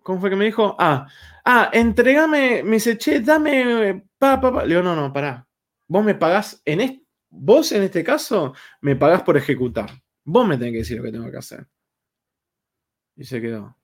[0.02, 0.74] ¿cómo fue que me dijo?
[0.78, 1.06] Ah,
[1.44, 4.62] ah, entregame, me dice, che, dame, pa, pa, pa.
[4.62, 5.46] Le digo, no, no, pará.
[5.88, 9.90] Vos me pagás, en este, vos en este caso, me pagás por ejecutar.
[10.24, 11.66] Vos me tenés que decir lo que tengo que hacer.
[13.16, 13.76] Y se quedó.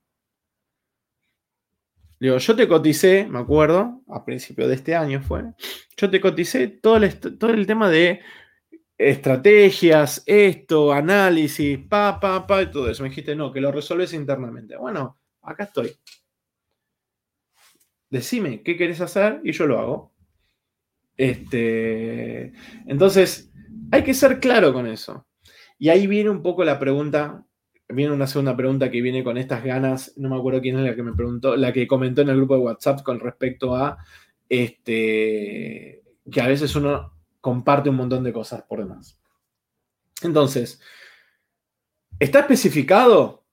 [2.18, 5.42] Digo, yo te coticé, me acuerdo, a principio de este año fue,
[5.96, 8.20] yo te coticé todo el, todo el tema de
[8.98, 13.02] estrategias, esto, análisis, pa, pa, pa, y todo eso.
[13.02, 14.76] Me dijiste, no, que lo resuelves internamente.
[14.76, 15.96] Bueno, acá estoy.
[18.10, 20.12] Decime qué querés hacer y yo lo hago.
[21.16, 22.52] Este,
[22.86, 23.52] entonces,
[23.92, 25.26] hay que ser claro con eso.
[25.78, 27.44] Y ahí viene un poco la pregunta,
[27.88, 30.94] viene una segunda pregunta que viene con estas ganas, no me acuerdo quién es la
[30.94, 33.98] que me preguntó, la que comentó en el grupo de WhatsApp con respecto a
[34.48, 39.18] este, que a veces uno comparte un montón de cosas por demás.
[40.22, 40.80] Entonces,
[42.18, 43.44] ¿está especificado?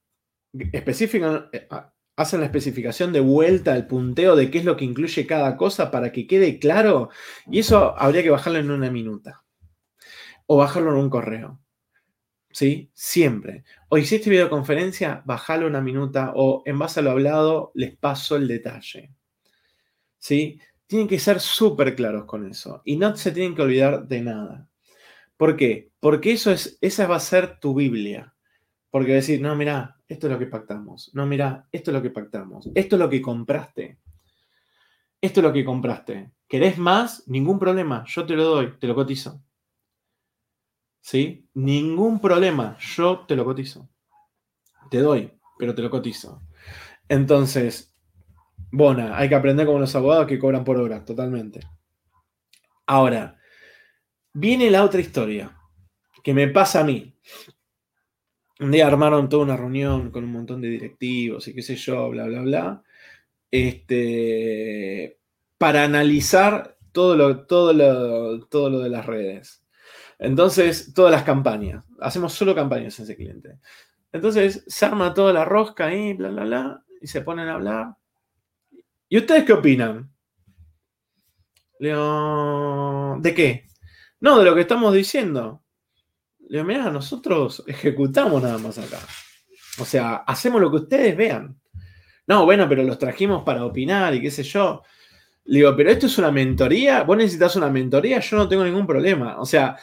[0.71, 4.86] Especifican, eh, ah, hacen la especificación de vuelta, el punteo de qué es lo que
[4.86, 7.10] incluye cada cosa para que quede claro.
[7.49, 9.43] Y eso habría que bajarlo en una minuta.
[10.47, 11.62] O bajarlo en un correo.
[12.51, 12.89] ¿Sí?
[12.93, 13.63] Siempre.
[13.89, 16.34] O hiciste videoconferencia, bajalo una minuta.
[16.36, 19.13] O en base a lo hablado, les paso el detalle.
[20.17, 20.60] ¿Sí?
[20.88, 24.67] Tienen que ser súper claros con eso y no se tienen que olvidar de nada.
[25.36, 25.91] ¿Por qué?
[25.99, 28.34] Porque eso es, esa va a ser tu Biblia.
[28.89, 31.12] Porque decir, no, mira, esto es lo que pactamos.
[31.13, 32.69] No, mira, esto es lo que pactamos.
[32.73, 34.00] Esto es lo que compraste.
[35.19, 36.32] Esto es lo que compraste.
[36.47, 37.28] ¿Querés más?
[37.28, 38.04] Ningún problema.
[38.08, 39.43] Yo te lo doy, te lo cotizo.
[41.02, 41.50] ¿Sí?
[41.54, 42.78] Ningún problema.
[42.80, 43.89] Yo te lo cotizo.
[44.89, 46.41] Te doy, pero te lo cotizo.
[47.10, 47.93] Entonces,
[48.71, 51.62] Bona, hay que aprender como los abogados que cobran por hora, totalmente.
[52.86, 53.39] Ahora,
[54.34, 55.58] viene la otra historia
[56.23, 57.17] que me pasa a mí.
[58.59, 62.09] Un día armaron toda una reunión con un montón de directivos y qué sé yo,
[62.09, 62.83] bla, bla, bla.
[63.51, 65.19] Este,
[65.57, 69.63] para analizar todo lo, todo, lo, todo lo de las redes.
[70.19, 71.83] Entonces, todas las campañas.
[71.99, 73.59] Hacemos solo campañas en ese cliente.
[74.11, 77.95] Entonces, se arma toda la rosca ahí, bla, bla, bla, y se ponen a hablar.
[79.09, 80.11] ¿Y ustedes qué opinan?
[81.79, 83.67] Leo, ¿de qué?
[84.19, 85.63] No, de lo que estamos diciendo.
[86.49, 88.99] Leo, mira, nosotros ejecutamos nada más acá.
[89.79, 91.60] O sea, hacemos lo que ustedes vean.
[92.27, 94.83] No, bueno, pero los trajimos para opinar y qué sé yo.
[95.45, 97.03] Le digo, pero esto es una mentoría.
[97.03, 99.39] Vos necesitas una mentoría, yo no tengo ningún problema.
[99.39, 99.77] O sea,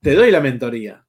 [0.00, 1.06] te doy la mentoría.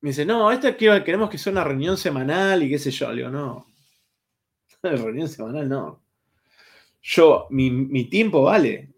[0.00, 3.10] Me dice, no, esto queremos que sea una reunión semanal y qué sé yo.
[3.10, 3.74] Le digo, no,
[4.82, 6.04] reunión semanal, no.
[7.00, 8.94] Yo, mi, tiempo vale.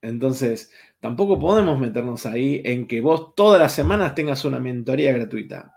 [0.00, 5.74] Entonces, tampoco podemos meternos ahí en que vos todas las semanas tengas una mentoría gratuita.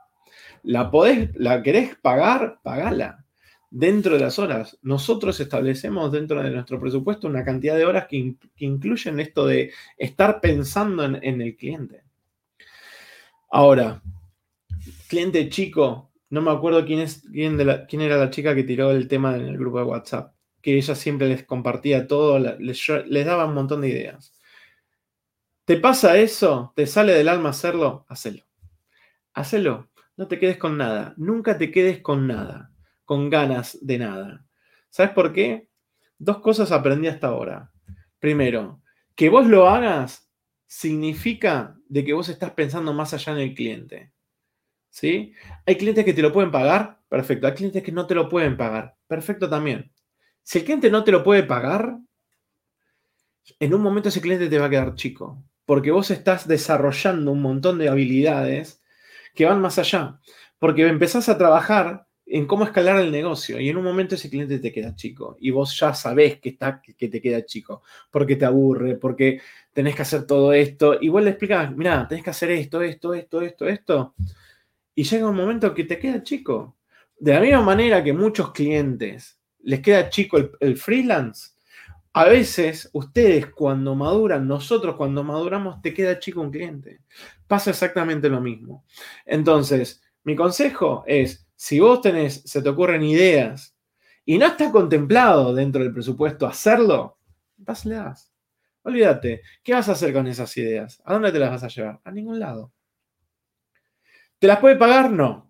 [0.61, 3.25] La podés, la querés pagar, pagala.
[3.71, 4.77] Dentro de las horas.
[4.83, 10.39] Nosotros establecemos dentro de nuestro presupuesto una cantidad de horas que, incluyen esto de estar
[10.39, 12.03] pensando en, el cliente.
[13.49, 14.03] Ahora,
[15.09, 17.57] cliente chico, no me acuerdo quién, es, quién,
[17.89, 20.93] quién era la chica que tiró el tema en el grupo de WhatsApp, que ella
[20.93, 24.34] siempre les compartía todo, les, les daba un montón de ideas.
[25.65, 26.73] ¿Te pasa eso?
[26.75, 28.06] ¿Te sale del alma hacerlo?
[28.08, 28.45] Hacelo.
[29.34, 29.89] Hacelo.
[30.15, 31.13] No te quedes con nada.
[31.17, 32.71] Nunca te quedes con nada.
[33.04, 34.45] Con ganas de nada.
[34.89, 35.69] ¿Sabes por qué?
[36.17, 37.71] Dos cosas aprendí hasta ahora.
[38.19, 38.82] Primero,
[39.15, 40.32] que vos lo hagas
[40.67, 44.15] significa de que vos estás pensando más allá en el cliente.
[44.95, 45.34] ¿sí?
[45.65, 47.47] Hay clientes que te lo pueden pagar, perfecto.
[47.47, 49.91] Hay clientes que no te lo pueden pagar, perfecto también.
[50.41, 51.97] Si el cliente no te lo puede pagar,
[53.60, 57.41] en un momento ese cliente te va a quedar chico, porque vos estás desarrollando un
[57.41, 58.82] montón de habilidades
[59.34, 60.19] que van más allá,
[60.60, 64.58] porque empezás a trabajar en cómo escalar el negocio y en un momento ese cliente
[64.60, 68.45] te queda chico y vos ya sabés que, está, que te queda chico, porque te
[68.45, 69.41] aburre, porque
[69.73, 73.13] tenés que hacer todo esto y vos le explicás, mira, tenés que hacer esto, esto,
[73.13, 74.15] esto, esto, esto
[74.95, 76.78] y llega un momento que te queda chico.
[77.19, 81.51] de la misma manera que muchos clientes les queda chico el, freelance,
[82.17, 87.01] a veces ustedes cuando maduran, nosotros cuando maduramos, te queda chico un cliente.
[87.45, 88.86] Pasa exactamente lo mismo.
[89.25, 93.75] Entonces, mi consejo es, si vos tenés, se te ocurren ideas
[94.23, 97.19] y no está contemplado dentro del presupuesto hacerlo,
[97.58, 98.32] das.
[98.84, 101.01] Olvídate, ¿qué vas a hacer con esas ideas?
[101.04, 101.99] ¿A dónde te las vas a llevar?
[102.06, 102.71] A ningún lado.
[104.39, 105.12] ¿Te las puede pagar?
[105.12, 105.44] No.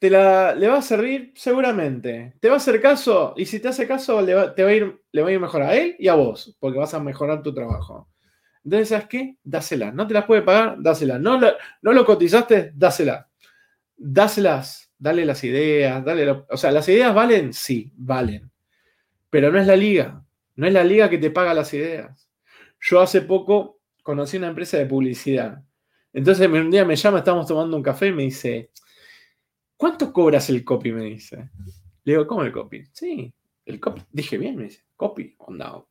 [0.00, 1.30] ¿Te la, ¿Le va a servir?
[1.36, 2.32] Seguramente.
[2.40, 3.34] ¿Te va a hacer caso?
[3.36, 5.38] Y si te hace caso, le va, te va a ir, le va a ir
[5.38, 8.08] mejor a él y a vos, porque vas a mejorar tu trabajo.
[8.64, 9.36] Entonces, ¿sabes qué?
[9.44, 9.92] Dásela.
[9.92, 10.76] ¿No te las puede pagar?
[10.78, 11.18] Dásela.
[11.18, 12.72] ¿No, no lo cotizaste?
[12.74, 13.28] Dásela.
[13.94, 14.90] Dáselas.
[14.98, 16.02] Dale las ideas.
[16.02, 17.52] Dale o sea, ¿las ideas valen?
[17.52, 18.50] Sí, valen.
[19.28, 20.24] Pero no es la liga.
[20.56, 22.26] No es la liga que te paga las ideas.
[22.80, 25.62] Yo hace poco conocí una empresa de publicidad.
[26.14, 28.70] Entonces un día me llama, estamos tomando un café y me dice,
[29.80, 30.92] ¿cuánto cobras el copy?
[30.92, 31.48] Me dice.
[32.04, 32.84] Le digo, ¿cómo el copy?
[32.92, 33.32] Sí,
[33.64, 34.02] el copy.
[34.12, 35.82] Dije, bien, me dice, copy, onda,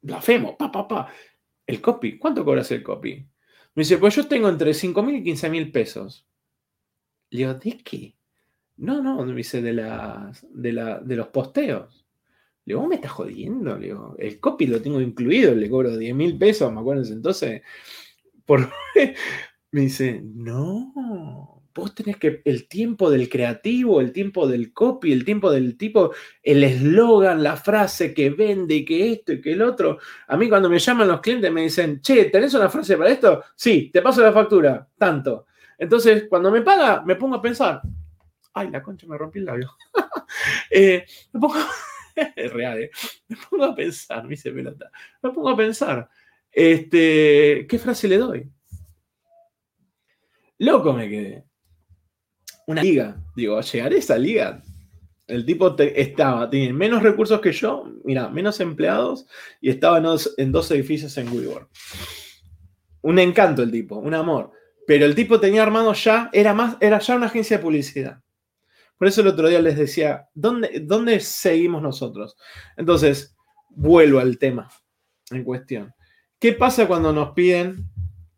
[0.00, 1.12] blasfemo, pa, pa, pa.
[1.66, 3.16] El copy, ¿cuánto cobras el copy?
[3.74, 6.24] Me dice, pues yo tengo entre 5 mil y 15 mil pesos.
[7.30, 8.14] Le digo, ¿de qué?
[8.76, 12.06] No, no, me dice, de, las, de, la, de los posteos.
[12.64, 13.76] Le digo, ¿vos me estás jodiendo?
[13.76, 17.62] Le digo, el copy lo tengo incluido, le cobro 10 mil pesos, me acuerdo entonces.
[18.44, 18.70] Por...
[19.72, 25.24] me dice, no, vos tenés que el tiempo del creativo, el tiempo del copy, el
[25.24, 29.62] tiempo del tipo, el eslogan, la frase que vende y que esto y que el
[29.62, 29.98] otro.
[30.28, 33.44] A mí cuando me llaman los clientes me dicen, che, ¿tenés una frase para esto?
[33.54, 35.46] Sí, te paso la factura, tanto.
[35.78, 37.82] Entonces, cuando me paga, me pongo a pensar,
[38.54, 39.76] ay, la concha me rompí el labio.
[40.70, 41.56] eh, me pongo...
[42.36, 42.90] es real, ¿eh?
[43.28, 44.90] Me pongo a pensar, me dice pelota.
[45.22, 46.08] Me pongo a pensar,
[46.50, 48.50] este, ¿qué frase le doy?
[50.58, 51.44] Loco me quedé.
[52.66, 53.16] Una liga.
[53.34, 54.62] Digo, llegaré a esa liga.
[55.26, 59.26] El tipo estaba, tiene menos recursos que yo, mira, menos empleados
[59.60, 59.98] y estaba
[60.36, 61.68] en dos, edificios en WeWork.
[63.02, 64.52] Un encanto el tipo, un amor.
[64.86, 68.20] Pero el tipo tenía armado ya, era más, era ya una agencia de publicidad.
[68.98, 72.36] Por eso el otro día les decía, ¿dónde, dónde seguimos nosotros?
[72.76, 73.34] Entonces,
[73.70, 74.68] vuelvo al tema
[75.30, 75.92] en cuestión.
[76.38, 77.88] ¿Qué pasa cuando nos piden...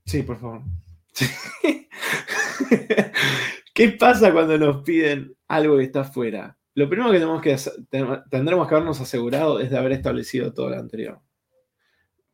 [0.07, 0.63] Sí, por favor.
[3.75, 6.57] ¿Qué pasa cuando nos piden algo que está fuera?
[6.75, 7.57] Lo primero que tenemos que
[8.31, 11.21] tendremos que habernos asegurado es de haber establecido todo lo anterior.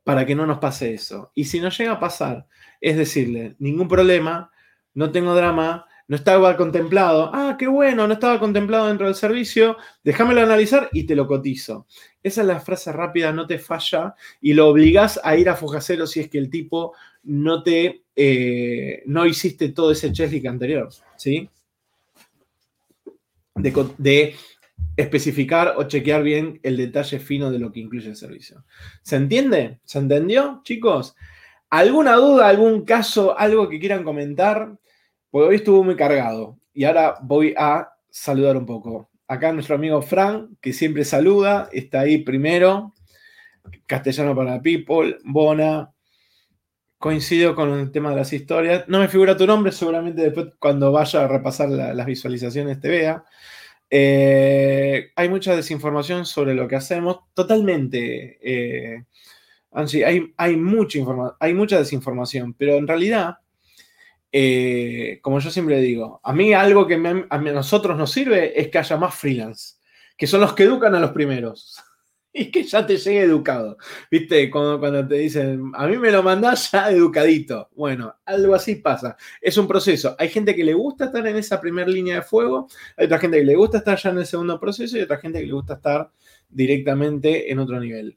[0.05, 1.33] Para que no nos pase eso.
[1.35, 2.47] Y si nos llega a pasar,
[2.79, 4.51] es decirle, ningún problema,
[4.93, 7.31] no tengo drama, no estaba contemplado.
[7.33, 9.79] Ah, qué bueno, no estaba contemplado dentro del servicio.
[10.05, 11.87] Déjamelo analizar y te lo cotizo.
[12.23, 16.07] Esa es la frase rápida, no te falla y lo obligás a ir a Fujacero
[16.07, 21.51] si es que el tipo no te, eh, no hiciste todo ese checklist anterior, ¿sí?
[23.55, 24.35] De, de
[24.97, 28.65] especificar o chequear bien el detalle fino de lo que incluye el servicio.
[29.03, 29.81] ¿Se entiende?
[29.85, 31.15] ¿Se entendió, chicos?
[31.69, 34.79] ¿Alguna duda, algún caso, algo que quieran comentar?
[35.31, 36.59] Porque hoy estuvo muy cargado.
[36.73, 39.11] Y ahora voy a saludar un poco.
[39.29, 42.95] Acá nuestro amigo Fran, que siempre saluda, está ahí primero.
[43.85, 45.93] Castellano para People, Bona.
[47.01, 48.85] Coincido con el tema de las historias.
[48.87, 53.25] No me figura tu nombre, seguramente después cuando vaya a repasar las visualizaciones te vea.
[53.89, 57.21] Eh, hay mucha desinformación sobre lo que hacemos.
[57.33, 58.39] Totalmente.
[58.43, 59.05] Eh,
[59.73, 60.99] Angie, hay, hay, mucha
[61.41, 63.39] hay mucha desinformación, pero en realidad
[64.31, 68.79] eh, como yo siempre digo, a mí algo que a nosotros nos sirve es que
[68.79, 69.77] haya más freelance,
[70.17, 71.83] que son los que educan a los primeros.
[72.33, 73.77] y que ya te llegue educado.
[74.11, 74.51] ¿Viste?
[74.51, 77.69] Cuando, cuando te dicen, a mí me lo mandás ya educadito.
[77.75, 79.17] Bueno, algo así pasa.
[79.41, 80.15] Es un proceso.
[80.19, 83.39] Hay gente que le gusta estar en esa primera línea de fuego, hay otra gente
[83.39, 85.75] que le gusta estar ya en el segundo proceso y otra gente que le gusta
[85.75, 86.11] estar
[86.49, 88.17] directamente en otro nivel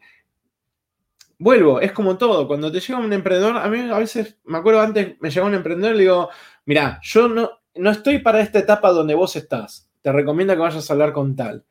[1.43, 2.47] vuelvo, es como todo.
[2.47, 5.55] Cuando te llega un emprendedor, a mí a veces, me acuerdo antes, me llegó un
[5.55, 6.29] emprendedor y le digo,
[6.65, 9.89] mira, yo no, no estoy para esta etapa donde vos estás.
[10.01, 11.65] Te recomiendo que vayas a hablar con tal.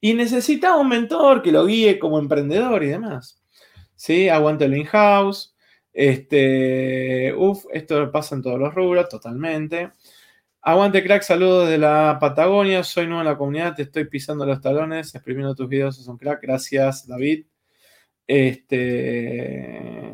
[0.00, 3.42] Y necesitaba un mentor que lo guíe como emprendedor y demás.
[3.96, 4.28] ¿Sí?
[4.28, 5.54] Aguante el in-house.
[5.92, 9.92] Este, uf, esto pasa en todos los rubros, totalmente.
[10.62, 14.60] Aguante crack, saludos de la Patagonia, soy nuevo en la comunidad, te estoy pisando los
[14.60, 17.46] talones, exprimiendo tus videos, es un crack, gracias David.
[18.26, 20.10] Este,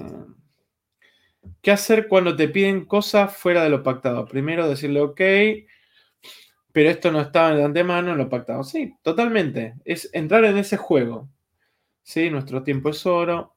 [1.60, 4.24] ¿Qué hacer cuando te piden cosas fuera de lo pactado?
[4.26, 5.20] Primero decirle, ok,
[6.76, 8.62] pero esto no estaba de antemano en lo pactado.
[8.62, 9.76] Sí, totalmente.
[9.82, 11.30] Es entrar en ese juego.
[12.02, 13.54] Sí, nuestro tiempo es oro.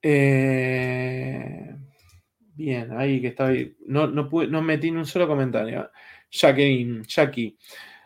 [0.00, 1.76] Eh,
[2.54, 3.76] Bien, ahí que está ahí.
[3.84, 5.90] No, no, pude, no metí ni un solo comentario.
[6.30, 7.58] Jacqueline, Jackie.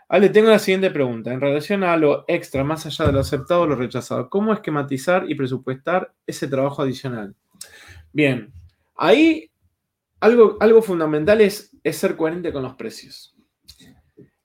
[0.08, 1.32] Ale, tengo la siguiente pregunta.
[1.32, 5.30] En relación a lo extra, más allá de lo aceptado o lo rechazado, ¿cómo esquematizar
[5.30, 7.36] y presupuestar ese trabajo adicional?
[8.12, 8.52] Bien,
[8.96, 9.48] ahí
[10.18, 13.35] algo, algo fundamental es ser coherente con los precios.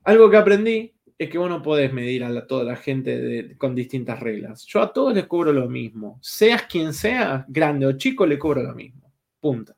[0.04, 4.20] Algo que aprendí es que vos no podés medir a toda la gente con distintas
[4.20, 4.66] reglas.
[4.66, 6.18] Yo a todos les cobro lo mismo.
[6.22, 9.14] Seas quien sea, grande o chico, le cobro lo mismo.
[9.40, 9.76] Punto.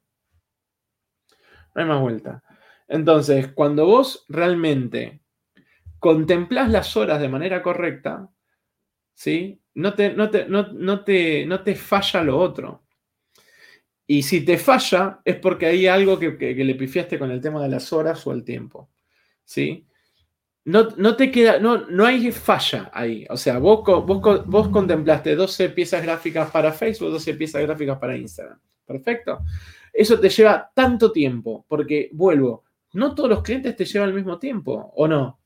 [1.76, 2.44] No hay más vuelta.
[2.88, 5.22] Entonces, cuando vos realmente
[6.00, 8.30] contemplás las horas de manera correcta,
[9.14, 9.60] ¿sí?
[9.76, 12.84] No te, no te, no, te, no te falla lo otro.
[14.06, 17.64] Y si te falla, es porque hay algo que, que, le pifiaste con el tema
[17.64, 18.90] de las horas o el tiempo.
[19.44, 19.88] ¿Sí?
[20.66, 23.26] No, te queda, no, no hay falla ahí.
[23.30, 28.16] O sea, vos, vos, vos contemplaste 12 piezas gráficas para Facebook, 12 piezas gráficas para
[28.16, 28.60] Instagram.
[28.86, 29.40] Perfecto.
[29.92, 34.40] Eso te lleva tanto tiempo, porque vuelvo, no todos los clientes te llevan el mismo
[34.40, 35.40] tiempo, ¿o no?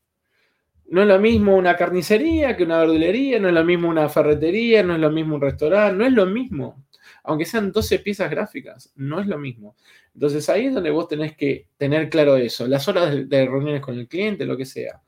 [0.90, 4.82] No es lo mismo una carnicería que una verdulería, no es lo mismo una ferretería,
[4.82, 6.86] no es lo mismo un restaurante, no es lo mismo.
[7.24, 9.76] Aunque sean 12 piezas gráficas, no es lo mismo.
[10.14, 13.98] Entonces ahí es donde vos tenés que tener claro eso, las horas de reuniones con
[13.98, 15.02] el cliente, lo que sea.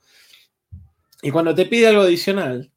[1.23, 2.73] Y cuando te pide algo adicional,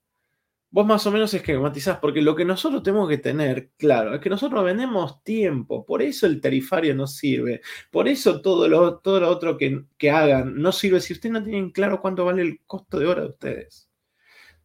[0.69, 4.29] vos más o menos esquematizás, porque lo que nosotros tenemos que tener claro es que
[4.29, 9.29] nosotros vendemos tiempo, por eso el tarifario no sirve, por eso todo lo, todo lo
[9.29, 12.99] otro que, que hagan no sirve si ustedes no tienen claro cuánto vale el costo
[12.99, 13.89] de hora de ustedes.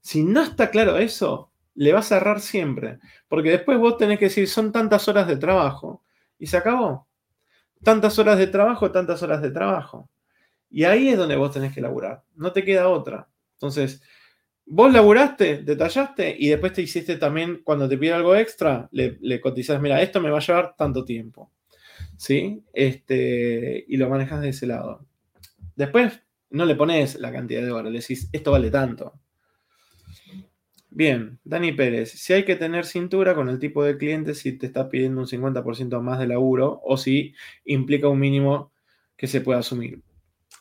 [0.01, 2.99] Si no está claro eso, le vas a errar siempre,
[3.29, 6.03] porque después vos tenés que decir, son tantas horas de trabajo,
[6.39, 7.07] y se acabó.
[7.83, 10.11] Tantas horas de trabajo, tantas horas de trabajo.
[10.71, 13.29] Y ahí es donde vos tenés que laburar, no te queda otra.
[13.59, 14.01] Entonces,
[14.65, 19.41] vos laburaste, detallaste y después te hiciste también, cuando te pide algo extra, le, le
[19.41, 21.51] cotizas, mira, esto me va a llevar tanto tiempo.
[22.17, 22.63] ¿Sí?
[22.73, 25.05] Este, y lo manejas de ese lado.
[25.75, 29.15] Después no le pones la cantidad de horas, le decís, esto vale tanto.
[30.91, 34.67] Bien, Dani Pérez, si hay que tener cintura con el tipo de cliente si te
[34.67, 37.35] está pidiendo un 50% más de laburo o si
[37.65, 38.73] implica un mínimo
[39.17, 40.03] que se pueda asumir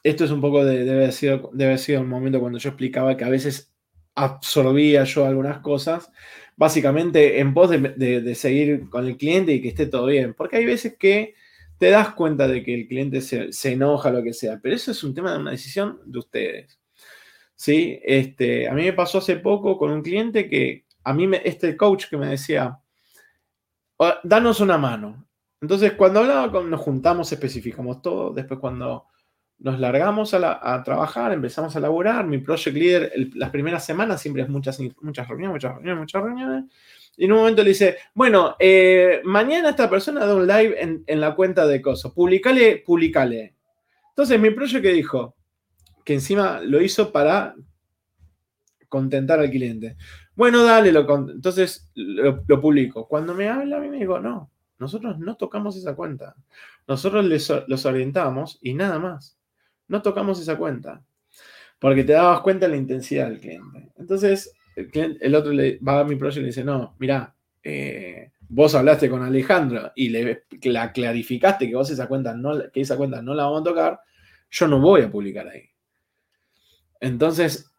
[0.10, 3.26] esto es un poco de, debe, haber sido, debe un momento cuando yo explicaba que
[3.26, 3.74] a veces
[4.16, 6.12] absorbía yo algunas cosas,
[6.56, 10.66] básicamente en pos de, seguir con el cliente y que esté todo bien, porque hay
[10.66, 11.36] veces que
[11.78, 14.92] te das cuenta de que el cliente se, se enoja, lo que sea, pero eso
[14.92, 16.80] es un tema de una decisión de ustedes.
[17.56, 18.00] ¿Sí?
[18.04, 21.76] Este, a mí me pasó hace poco con un cliente que a mí, me, este
[21.76, 22.80] coach que me decía,
[24.24, 25.28] danos una mano.
[25.62, 29.08] Entonces, cuando hablaba, con, nos juntamos, especificamos todo, después cuando
[29.60, 32.28] nos largamos a, trabajar, empezamos a laburar.
[32.28, 36.66] Mi project leader, las primeras semanas siempre es muchas, muchas reuniones, muchas reuniones, muchas reuniones.
[37.18, 41.20] Y en un momento le dice, bueno, eh, mañana esta persona da un live en,
[41.20, 42.14] la cuenta de Coso.
[42.14, 43.56] Publicale, publicale.
[44.10, 45.36] Entonces mi project que dijo,
[46.06, 47.56] que encima lo hizo para
[48.88, 49.98] contentar al cliente.
[50.36, 53.08] Bueno, dale, lo, entonces lo, lo publico.
[53.08, 56.36] Cuando me habla a mí me digo, no, nosotros no tocamos esa cuenta.
[56.88, 59.37] Nosotros les, los orientamos y nada más
[59.88, 61.04] no tocamos esa cuenta.
[61.80, 63.92] Porque te dabas cuenta de la intensidad del cliente.
[63.98, 68.76] Entonces, el, otro le va a mi proyecto y le dice, no, mira, eh, vos
[68.76, 73.22] hablaste con Alejandro y le la clarificaste que vos esa cuenta no, que esa cuenta
[73.22, 74.00] no la vamos a tocar,
[74.50, 75.64] yo no voy a publicar ahí.
[77.00, 77.72] Entonces,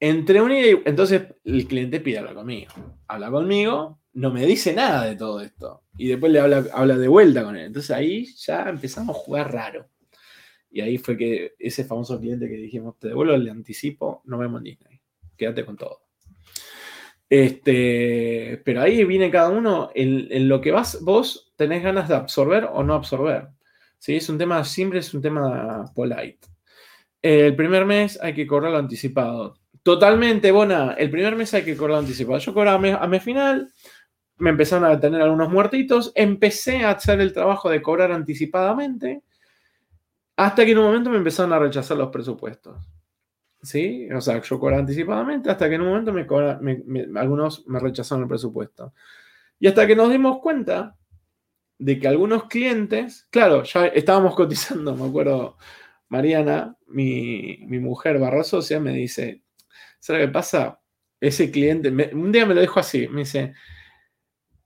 [0.00, 2.72] entre un y entonces el cliente pide hablar conmigo.
[3.08, 5.82] Habla conmigo, no me dice nada de todo esto.
[5.96, 7.66] Y después le habla, habla de vuelta con él.
[7.66, 9.88] Entonces ahí ya empezamos a jugar raro.
[10.74, 14.60] Y ahí fue que ese famoso cliente que dijimos, te devuelvo el anticipo, no vemos
[14.60, 15.00] Disney,
[15.36, 16.00] quédate con todo.
[17.30, 22.64] Este, pero ahí viene cada uno en, lo que vas, vos tenés ganas de absorber
[22.64, 23.50] o no absorber.
[24.00, 24.16] ¿sí?
[24.16, 26.40] Es un tema simple, es un tema polite.
[27.22, 29.60] El primer mes hay que cobrarlo anticipado.
[29.84, 32.40] Totalmente, Bona, el primer mes hay que cobrarlo anticipado.
[32.40, 33.72] Yo cobraba a mes, a mes final,
[34.38, 39.22] me empezaron a tener algunos muertitos, empecé a hacer el trabajo de cobrar anticipadamente
[40.36, 42.76] hasta que en un momento me empezaron a rechazar los presupuestos.
[43.62, 44.08] ¿Sí?
[44.12, 48.28] O sea, yo cobraba anticipadamente hasta que en un momento me, algunos me rechazaron el
[48.28, 48.92] presupuesto.
[49.58, 50.96] Y hasta que nos dimos cuenta
[51.78, 55.56] de que algunos clientes, claro, ya estábamos cotizando, me acuerdo,
[56.08, 59.42] Mariana, mi, mujer barra socia, me dice,
[59.98, 60.80] ¿sabes qué pasa?
[61.20, 63.54] Ese cliente, un día me lo dijo así, me dice,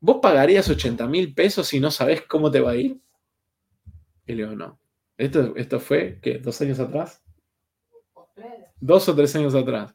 [0.01, 3.01] ¿vos pagarías 80 mil pesos si no sabes cómo te va a ir?
[4.27, 4.79] Y le digo, no.
[5.19, 6.39] Esto, esto fue, ¿qué?
[6.39, 7.23] ¿Dos años atrás?
[8.81, 9.95] Dos o tres años atrás.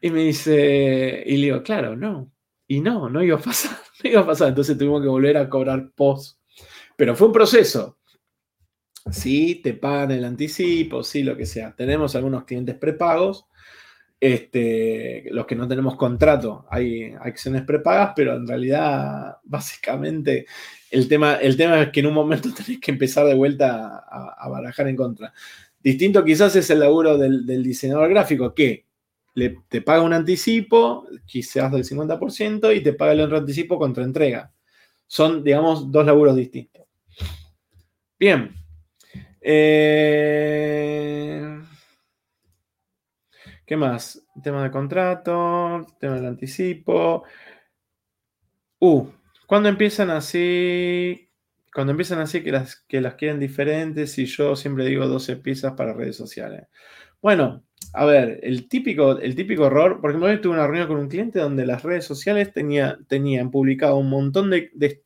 [0.00, 2.32] Y me dice, y le digo, claro, no.
[2.68, 4.48] Y no, no iba a pasar, no iba a pasar.
[4.48, 6.38] Entonces tuvimos que volver a cobrar post.
[6.96, 7.98] Pero fue un proceso.
[9.10, 11.74] Sí, te pagan el anticipo, sí, lo que sea.
[11.74, 13.46] Tenemos algunos clientes prepagos,
[14.18, 20.46] este, los que no tenemos contrato, hay acciones prepagas, pero en realidad, básicamente,
[20.90, 24.48] el tema, el tema es que en un momento tenés que empezar de vuelta a,
[24.48, 25.32] barajar en contra.
[25.82, 28.86] Distinto quizás es el laburo del, diseñador gráfico, que
[29.34, 34.04] le, te paga un anticipo, quizás del 50%, y te paga el otro anticipo contra
[34.04, 34.52] entrega.
[35.06, 36.84] Son, digamos, dos laburos distintos.
[38.18, 38.54] Bien.
[39.40, 40.46] Eh,
[43.64, 44.26] ¿Qué más?
[44.42, 47.24] Tema de contrato, tema del anticipo.
[48.78, 49.08] Uh,
[49.46, 51.30] cuando empiezan así,
[51.72, 55.74] cuando empiezan así que las, que las quieren diferentes y yo siempre digo 12 piezas
[55.74, 56.66] para redes sociales.
[57.22, 60.98] Bueno, a ver, el típico, el típico error, por ejemplo, hoy tuve una reunión con
[60.98, 65.02] un cliente donde las redes sociales tenía, tenían publicado un montón de,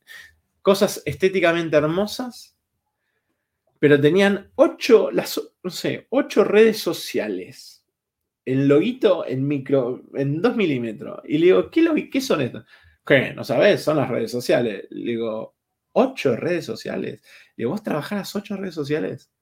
[0.62, 2.56] cosas estéticamente hermosas,
[3.78, 7.80] pero tenían ocho, las, no sé, ocho redes sociales
[8.44, 11.20] el loguito en micro, en 2 milímetros.
[11.24, 12.64] Y le digo, ¿qué, ¿qué son estas?
[13.10, 13.34] ¿Qué?
[13.34, 13.82] ¿No sabes?
[13.82, 14.86] Son las redes sociales.
[14.90, 15.56] Le digo,
[15.94, 17.20] ¿ocho redes sociales?
[17.56, 19.32] Le digo, ¿vos trabajás ocho redes sociales?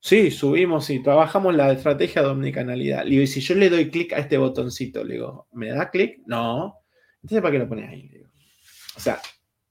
[0.00, 3.04] Sí, subimos y trabajamos la estrategia de omnicanalidad.
[3.04, 5.90] Le digo, y si yo le doy clic a este botoncito, le digo, ¿me da
[5.90, 6.22] clic?
[6.24, 6.78] No.
[7.16, 8.10] Entonces, ¿para qué lo pones ahí?
[8.96, 9.20] O sea,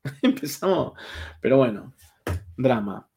[0.22, 0.94] empezamos,
[1.42, 1.96] pero bueno,
[2.56, 3.10] drama.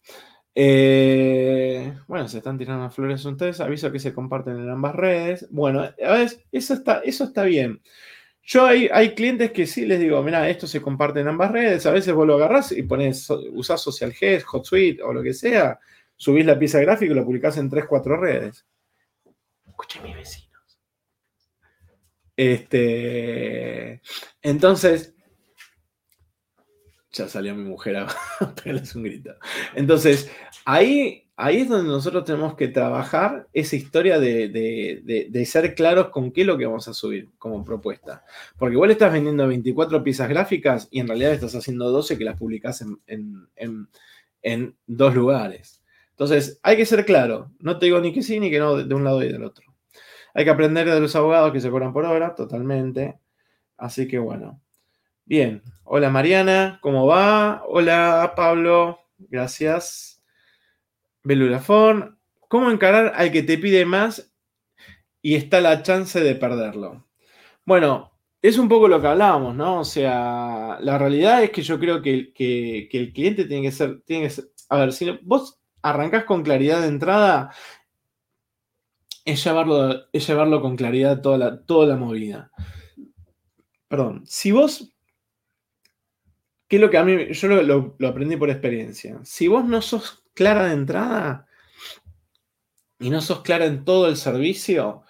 [0.54, 3.60] Eh, bueno, se están tirando flores ustedes.
[3.60, 5.46] Aviso que se comparten en ambas redes.
[5.50, 7.82] Bueno, a ver, eso está, eso está bien.
[8.50, 11.84] Yo hay, hay clientes que sí les digo, mira, esto se comparte en ambas redes.
[11.84, 15.78] A veces vos lo agarrás y pones, usás Social Guest, HotSuite o lo que sea.
[16.16, 18.64] Subís la pieza gráfica y lo publicás en 3, 4 redes.
[19.66, 20.80] Escuché mis vecinos.
[22.34, 24.00] Este,
[24.40, 25.14] entonces,
[27.12, 28.06] ya salió mi mujer a
[28.64, 29.34] pegarles un grito.
[29.74, 30.30] Entonces,
[30.64, 36.40] ahí, ahí es donde nosotros tenemos que trabajar esa historia de, ser claros con qué
[36.40, 38.24] es lo que vamos a subir como propuesta.
[38.58, 42.36] Porque igual estás vendiendo 24 piezas gráficas y en realidad estás haciendo 12 que las
[42.36, 43.88] publicás en,
[44.86, 45.80] dos lugares.
[46.10, 47.52] Entonces, hay que ser claro.
[47.60, 49.64] No te digo ni que sí ni que no de un lado y del otro.
[50.34, 53.16] Hay que aprender de los abogados que se cobran por hora, totalmente.
[53.76, 54.60] Así que bueno.
[55.24, 57.62] Bien, hola Mariana, ¿cómo va?
[57.66, 60.17] Hola Pablo, gracias.
[61.28, 62.18] Belulafón,
[62.48, 64.32] ¿cómo encarar al que te pide más
[65.20, 67.06] y está la chance de perderlo?
[67.66, 69.80] Bueno, es un poco lo que hablábamos, ¿no?
[69.80, 72.32] O sea, la realidad es que yo creo que,
[72.90, 76.88] el cliente tiene que ser, tiene que a ver, si vos arrancás con claridad de
[76.88, 77.52] entrada,
[79.26, 82.50] es llevarlo, es llevarlo con claridad toda la, toda la movida.
[83.86, 84.94] Perdón, si vos
[86.68, 89.18] ¿Qué es lo que a mí, yo lo, aprendí por experiencia.
[89.24, 91.48] Si vos no sos clara de entrada
[93.00, 95.02] y no sos clara en todo el servicio,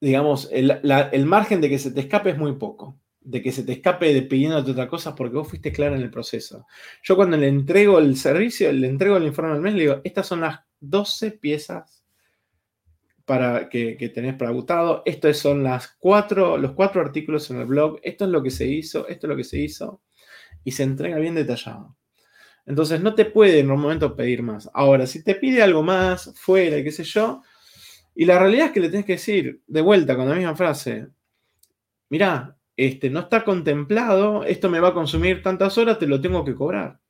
[0.00, 3.00] digamos, el, margen de que se te escape es muy poco.
[3.20, 6.10] De que se te escape de pidiéndote otra cosa porque vos fuiste clara en el
[6.10, 6.64] proceso.
[7.02, 10.28] Yo cuando le entrego el servicio, le entrego el informe al mes, le digo, estas
[10.28, 12.04] son las 12 piezas
[13.24, 15.02] para que, tenés preguntado.
[15.06, 17.98] Estos son las cuatro, los cuatro artículos en el blog.
[18.04, 20.02] Esto es lo que se hizo, esto es lo que se hizo
[20.62, 21.96] y se entrega bien detallado.
[22.66, 24.70] Entonces no te puede en un momento pedir más.
[24.72, 27.42] Ahora, si te pide algo más, fuera, qué sé yo,
[28.14, 31.08] y la realidad es que le tienes que decir de vuelta con la misma frase,
[32.08, 36.44] mirá, este, no está contemplado, esto me va a consumir tantas horas, te lo tengo
[36.44, 37.00] que cobrar.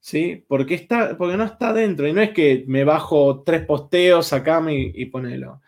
[0.00, 0.44] ¿Sí?
[0.48, 4.74] Porque, está, porque no está dentro y no es que me bajo tres posteos, sacame
[4.74, 5.62] y, y ponelo.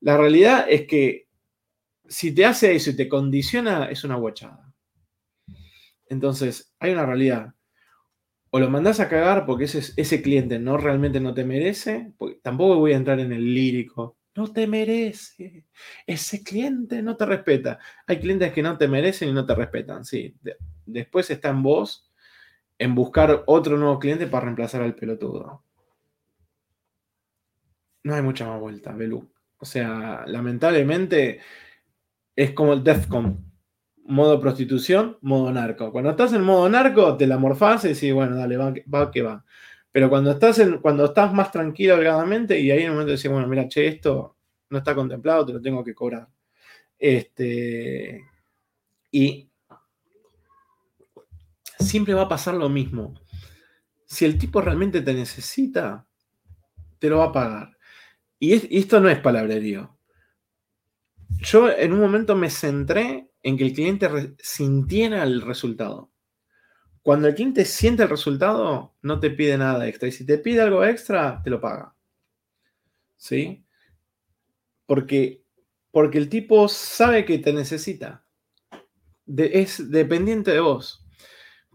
[0.00, 1.28] La realidad es que
[2.06, 4.72] si te hace eso y te condiciona, es una guachada.
[6.08, 7.54] Entonces, hay una realidad.
[8.54, 12.78] O lo mandás a cagar porque ese, ese cliente no realmente no te merece, tampoco
[12.78, 14.16] voy a entrar en el lírico.
[14.36, 15.66] No te merece.
[16.06, 17.80] Ese cliente no te respeta.
[18.06, 20.04] Hay clientes que no te merecen y no te respetan.
[20.04, 20.36] Sí.
[20.86, 22.12] después está en vos
[22.78, 25.64] en buscar otro nuevo cliente para reemplazar al pelotudo.
[28.04, 29.28] No hay mucha más vuelta, Belú.
[29.58, 31.40] O sea, lamentablemente
[32.36, 33.53] es como el DEFCON
[34.04, 35.90] modo prostitución, modo narco.
[35.90, 39.44] Cuando estás en modo narco, te la morfás y decís, bueno, dale, va, que va.
[39.90, 43.30] Pero cuando estás, en, cuando estás más tranquilo, holgadamente, y ahí en el momento decís,
[43.30, 44.36] bueno, mira, che, esto
[44.70, 46.28] no está contemplado, te lo tengo que cobrar.
[46.98, 48.24] Este,
[49.10, 49.48] y
[51.78, 53.14] siempre va a pasar lo mismo.
[54.06, 56.06] Si el tipo realmente te necesita,
[56.98, 57.78] te lo va a pagar.
[58.38, 59.96] Y, y esto no es palabrerío.
[61.38, 66.10] Yo en un momento me centré en que el cliente sintiera el resultado.
[67.02, 70.08] Cuando el cliente siente el resultado, no te pide nada extra.
[70.08, 71.94] Y si te pide algo extra, te lo paga.
[73.18, 73.62] ¿Sí?
[74.86, 75.44] Porque,
[75.90, 78.24] porque el tipo sabe que te necesita.
[79.36, 81.06] es dependiente de vos.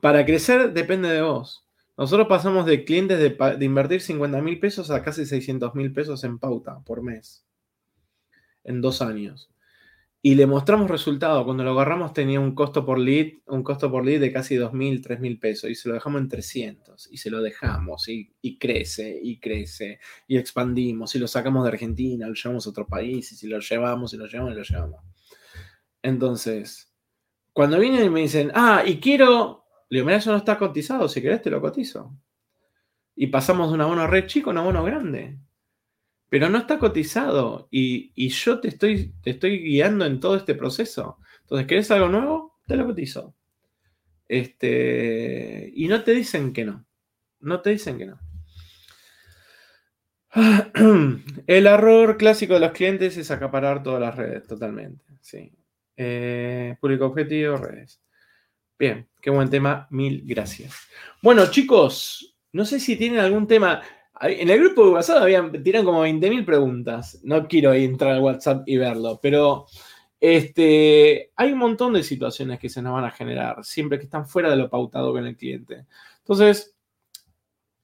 [0.02, 1.68] Para crecer depende de vos.
[1.98, 6.24] Nosotros pasamos de clientes de, de invertir 50 mil pesos a casi 600 mil pesos
[6.24, 7.46] en pauta por mes.
[8.64, 9.52] En dos años
[10.22, 11.46] y le mostramos resultado.
[11.46, 15.02] Cuando lo agarramos tenía un costo por lead, un costo por lead de casi 2.000,
[15.02, 15.70] 3.000 pesos.
[15.70, 18.08] Y se lo dejamos en 300 y se lo dejamos.
[18.10, 20.00] Y, crece y crece.
[20.28, 21.16] Y expandimos.
[21.16, 23.32] Y lo sacamos de Argentina, lo llevamos a otro país.
[23.32, 25.02] Y si lo llevamos y lo llevamos y lo llevamos.
[26.02, 26.94] Entonces,
[27.54, 31.10] cuando vienen y me dicen, ah, y quiero, le digo, mira, eso no está cotizado,
[31.10, 32.14] si querés te lo cotizo.
[33.16, 35.40] Y pasamos de un abono red chico a un abono grande
[36.30, 41.18] pero no está cotizado y, yo te estoy, guiando en todo este proceso.
[41.42, 42.60] Entonces, ¿querés algo nuevo?
[42.68, 43.36] Te lo cotizo.
[44.28, 46.86] Este, y no te dicen que no.
[47.40, 48.20] No te dicen que no.
[51.48, 55.04] El error clásico de los clientes es acaparar todas las redes, totalmente.
[55.22, 55.52] Sí.
[55.98, 58.00] Eh, público objetivo, redes.
[58.78, 59.88] Bien, qué buen tema.
[59.90, 60.88] Mil gracias.
[61.24, 63.82] Bueno, chicos, no sé si tienen algún tema.
[64.22, 67.20] En el grupo de WhatsApp habían, tiran como 20.000 preguntas.
[67.24, 69.66] No quiero entrar al WhatsApp y verlo, pero
[70.20, 74.28] este, hay un montón de situaciones que se nos van a generar, siempre que están
[74.28, 75.86] fuera de lo pautado con el cliente.
[76.18, 76.76] Entonces,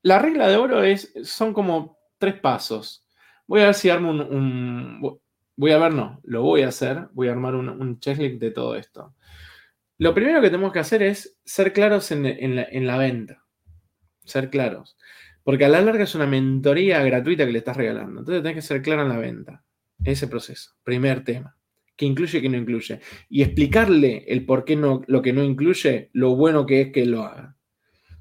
[0.02, 3.08] la regla de oro es, son como tres pasos.
[3.48, 5.20] Voy a ver si armo un,
[5.56, 8.76] voy a ver, no, lo voy a hacer, voy a armar un, checklist de todo
[8.76, 9.16] esto.
[9.98, 13.46] Lo primero que tenemos que hacer es ser claros en la venta.
[14.26, 14.98] Ser claros.
[15.46, 18.22] Porque a la larga es una mentoría gratuita que le estás regalando.
[18.22, 19.64] Entonces tenés que ser claro en la venta.
[20.04, 20.72] Ese proceso.
[20.84, 21.56] Primer tema.
[21.96, 23.00] ¿Qué incluye y qué no incluye?
[23.30, 27.06] Y explicarle el por qué no, lo que no incluye, lo bueno que es que
[27.06, 27.56] lo haga.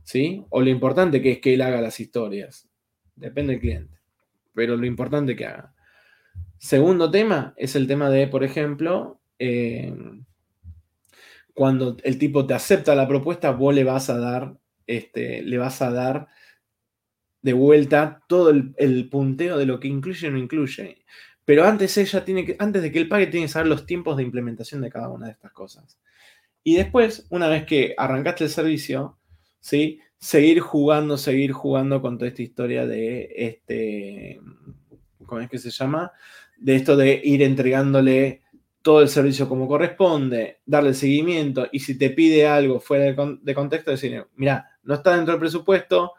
[0.03, 0.45] ¿Sí?
[0.51, 2.69] O lo importante que es que él haga las historias.
[3.17, 3.99] Depende del cliente.
[4.53, 5.75] Pero lo importante que haga.
[6.59, 9.95] Segundo tema es el tema de, por ejemplo, eh,
[11.55, 15.81] cuando el tipo te acepta la propuesta, vos le vas a dar, este, le vas
[15.81, 16.29] a dar
[17.45, 21.05] de vuelta todo el, punteo de lo que incluye o no incluye.
[21.45, 24.17] Pero antes ella tiene que, antes de que él pague, tiene que saber los tiempos
[24.17, 26.01] de implementación de cada una de estas cosas.
[26.63, 29.19] Y después, una vez que arrancaste el servicio,
[29.61, 30.01] ¿sí?
[30.17, 34.41] seguir jugando, seguir jugando con toda esta historia de este,
[35.27, 36.13] ¿cómo es que se llama?
[36.57, 38.41] De esto de ir entregándole
[38.81, 43.91] todo el servicio como corresponde, darle seguimiento y si te pide algo fuera de, contexto,
[43.91, 46.15] decirle, mira, no está dentro del presupuesto,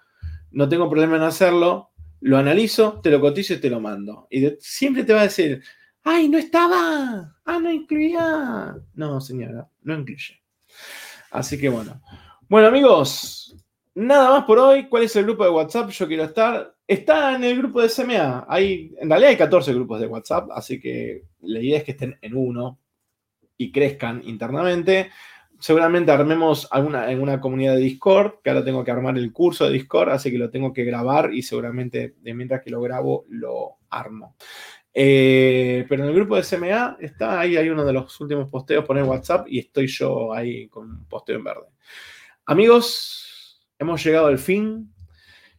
[0.56, 1.92] no tengo problema en hacerlo,
[2.22, 4.26] lo analizo, te lo cotizo y te lo mando.
[4.32, 5.62] Y siempre te va a decir,
[6.04, 7.36] ¡ay, no estaba!
[7.44, 8.74] ¡Ah, no incluía!
[8.94, 10.42] No, señora, no incluye.
[11.30, 12.02] Así que bueno.
[12.48, 13.54] Bueno, amigos,
[13.96, 14.88] nada más por hoy.
[14.88, 15.90] ¿Cuál es el grupo de WhatsApp?
[15.90, 16.74] Yo quiero estar.
[16.88, 18.46] Está en el grupo de SMA.
[18.48, 22.18] Hay, en realidad hay 14 grupos de WhatsApp, así que la idea es que estén
[22.22, 22.80] en uno
[23.58, 25.12] y crezcan internamente
[25.66, 29.66] seguramente armemos alguna, en una comunidad de Discord, que ahora tengo que armar el curso
[29.66, 33.78] de Discord, así que lo tengo que grabar y seguramente mientras que lo grabo lo
[33.90, 34.36] armo.
[34.94, 38.86] Eh, pero en el grupo de SMA está ahí, hay uno de los últimos posteos,
[38.86, 41.66] poner WhatsApp y estoy yo ahí con un posteo en verde.
[42.46, 44.94] Amigos, hemos llegado al fin.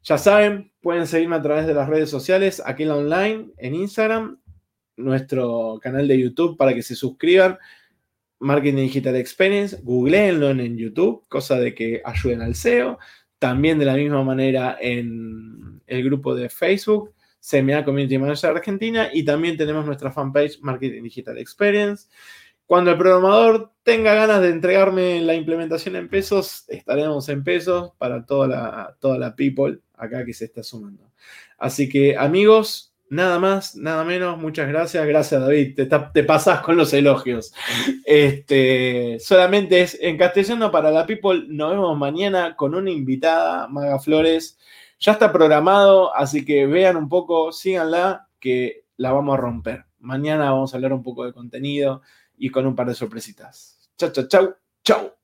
[0.05, 3.75] Ya saben, pueden seguirme a través de las redes sociales, aquí en la online, en
[3.75, 4.39] Instagram,
[4.99, 7.59] nuestro canal de YouTube para que se suscriban
[8.39, 12.99] Marketing Digital Experience, googleenlo en YouTube, cosa de que ayuden al SEO.
[13.39, 19.25] También de la misma manera en el grupo de Facebook, CMA Community Manager Argentina, y
[19.25, 22.09] también tenemos nuestra fanpage Marketing Digital Experience.
[22.67, 28.27] Cuando el programador tenga ganas de entregarme la implementación en pesos, estaremos en pesos para
[28.27, 31.13] toda la, toda la people acá que se está sumando.
[31.59, 34.39] Así que amigos, Nada más, nada menos.
[34.39, 35.07] Muchas gracias.
[35.07, 35.77] Gracias, David.
[35.77, 36.27] Te, te
[36.65, 37.53] con los elogios.
[38.05, 41.45] Este, solamente es en castellano para la People.
[41.49, 44.59] Nos vemos mañana con una invitada, Maga Flores.
[44.99, 49.85] Ya está programado, así que vean un poco, síganla, que la vamos a romper.
[49.99, 52.03] Mañana vamos a hablar un poco de contenido
[52.37, 53.91] y con un par de sorpresitas.
[53.99, 54.55] Chau, chau, chau.
[54.83, 55.16] Chau.